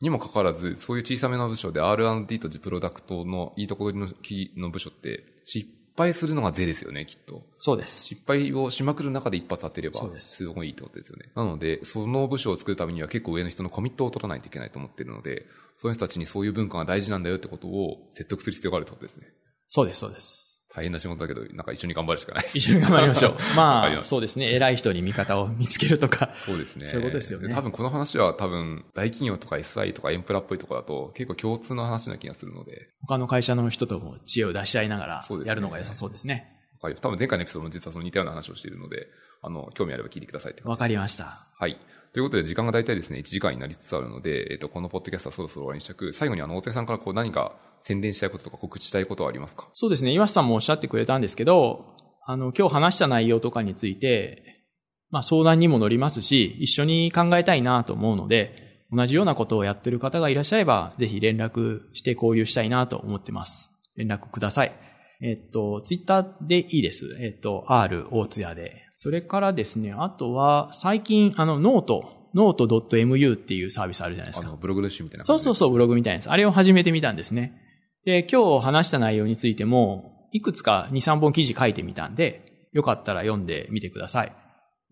[0.00, 4.08] にもかかわらず、そういう小さめの部署で R&D とプロダクトのいいところの
[4.56, 7.42] の部署って、失敗するのが税ですよね、きっと。
[7.58, 8.04] そうです。
[8.04, 11.30] 失敗をしまくる中で一発当てれば、そうですすごいいいってことですよね。
[11.34, 15.46] なので、その部署を作るためには結構上の人のコミットを取らないといけないと思ってるので、
[15.78, 19.28] そういう人たちにそういう文化が大事なんだよってことを説得する必要があるってことですね。
[19.68, 20.55] そうです、そうです。
[20.76, 22.58] 大変な仕事だけど、なんか一緒に頑張るしかないです。
[22.58, 23.36] 一緒に頑張りましょう。
[23.56, 24.54] まあ、そうですね。
[24.54, 26.34] 偉い人に味方を見つけるとか。
[26.36, 26.84] そうですね。
[26.84, 36.52] そういうことですよね多分この話は多分、大企業とか SI とかエンプラっぽいところだと結構共通の話な気がするので、他の会社の人とも知恵を出し合いながらやるのが良さそうですね。
[36.74, 37.02] わかります。
[37.04, 39.06] 多分前回のエピソードも実はその似たような話をしているので、
[39.40, 41.46] あの、興味あれば聞いてくださいって感じですわかりました。
[41.58, 41.78] はい。
[42.16, 49.68] ということで、時間が大体ですね、1時間になりつつあるので、えっ、と、このポッドキャストはそろそろ終わりにしたく、最後にあの、大瀬さんからこう何か宣伝したいこととか告知したいことはありますか？
[49.74, 50.12] そうですね。
[50.12, 51.84] 岩瀬さんもおっしゃってくれたんですけど、
[52.24, 54.64] あの、今日話した内容とかについて、
[55.10, 63.74] まあ相談にも乗りますし、一緒に考えたいなと思うので、同じようなことをやってる方がいらっしゃれば、ぜひ連絡して交流したいなと思ってます。
[63.94, 64.72] 連絡ください。
[65.20, 67.10] えっと、ツイッターでいいです。
[67.20, 68.85] えっと、R 大津屋で。
[68.96, 74.48] それからですね、あとは、最近、あの、 note、note .mu っていうサービスあるじゃないですか。
[74.48, 75.26] あの、ブログレッシュみたいなう。
[75.26, 76.30] そうそうそう、ブログみたいなやつ。
[76.30, 77.60] あれを始めてみたんですね。
[78.06, 84.32] で、今日話した内容についても、いくつか2、3本記事書いてみたんで、よかったら読んでみてください。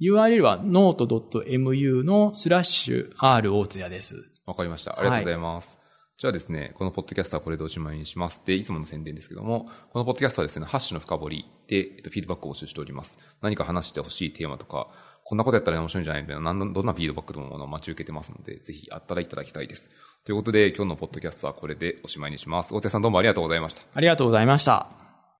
[0.02, 4.16] URL は note.mu のスラッシュ R 大津屋です。
[4.46, 4.98] わかりました。
[4.98, 5.83] ありがとうございます。
[6.24, 8.40] じゃあですね、このポッドキャストはこれでおしまいにします。
[8.46, 13.18] で、いつもの宣伝ですけども、このポッドキャストはですね、ハッシュの深掘りで、えっと、フィードバックを募集しております。
[13.42, 14.88] 何か話してほしいテーマとか、
[15.22, 19.90] こんなことやったら面白いんじゃないみたいな、どんなフィードバックともものを待ち受けてますので、ぜひあったらいただきたいです。
[20.24, 22.72] ということで、今日のポッドキャストはこれでおしまいにします。
[22.72, 23.82] 大瀬さんどうもありがとうございました。
[23.92, 25.03] ありがとうございました。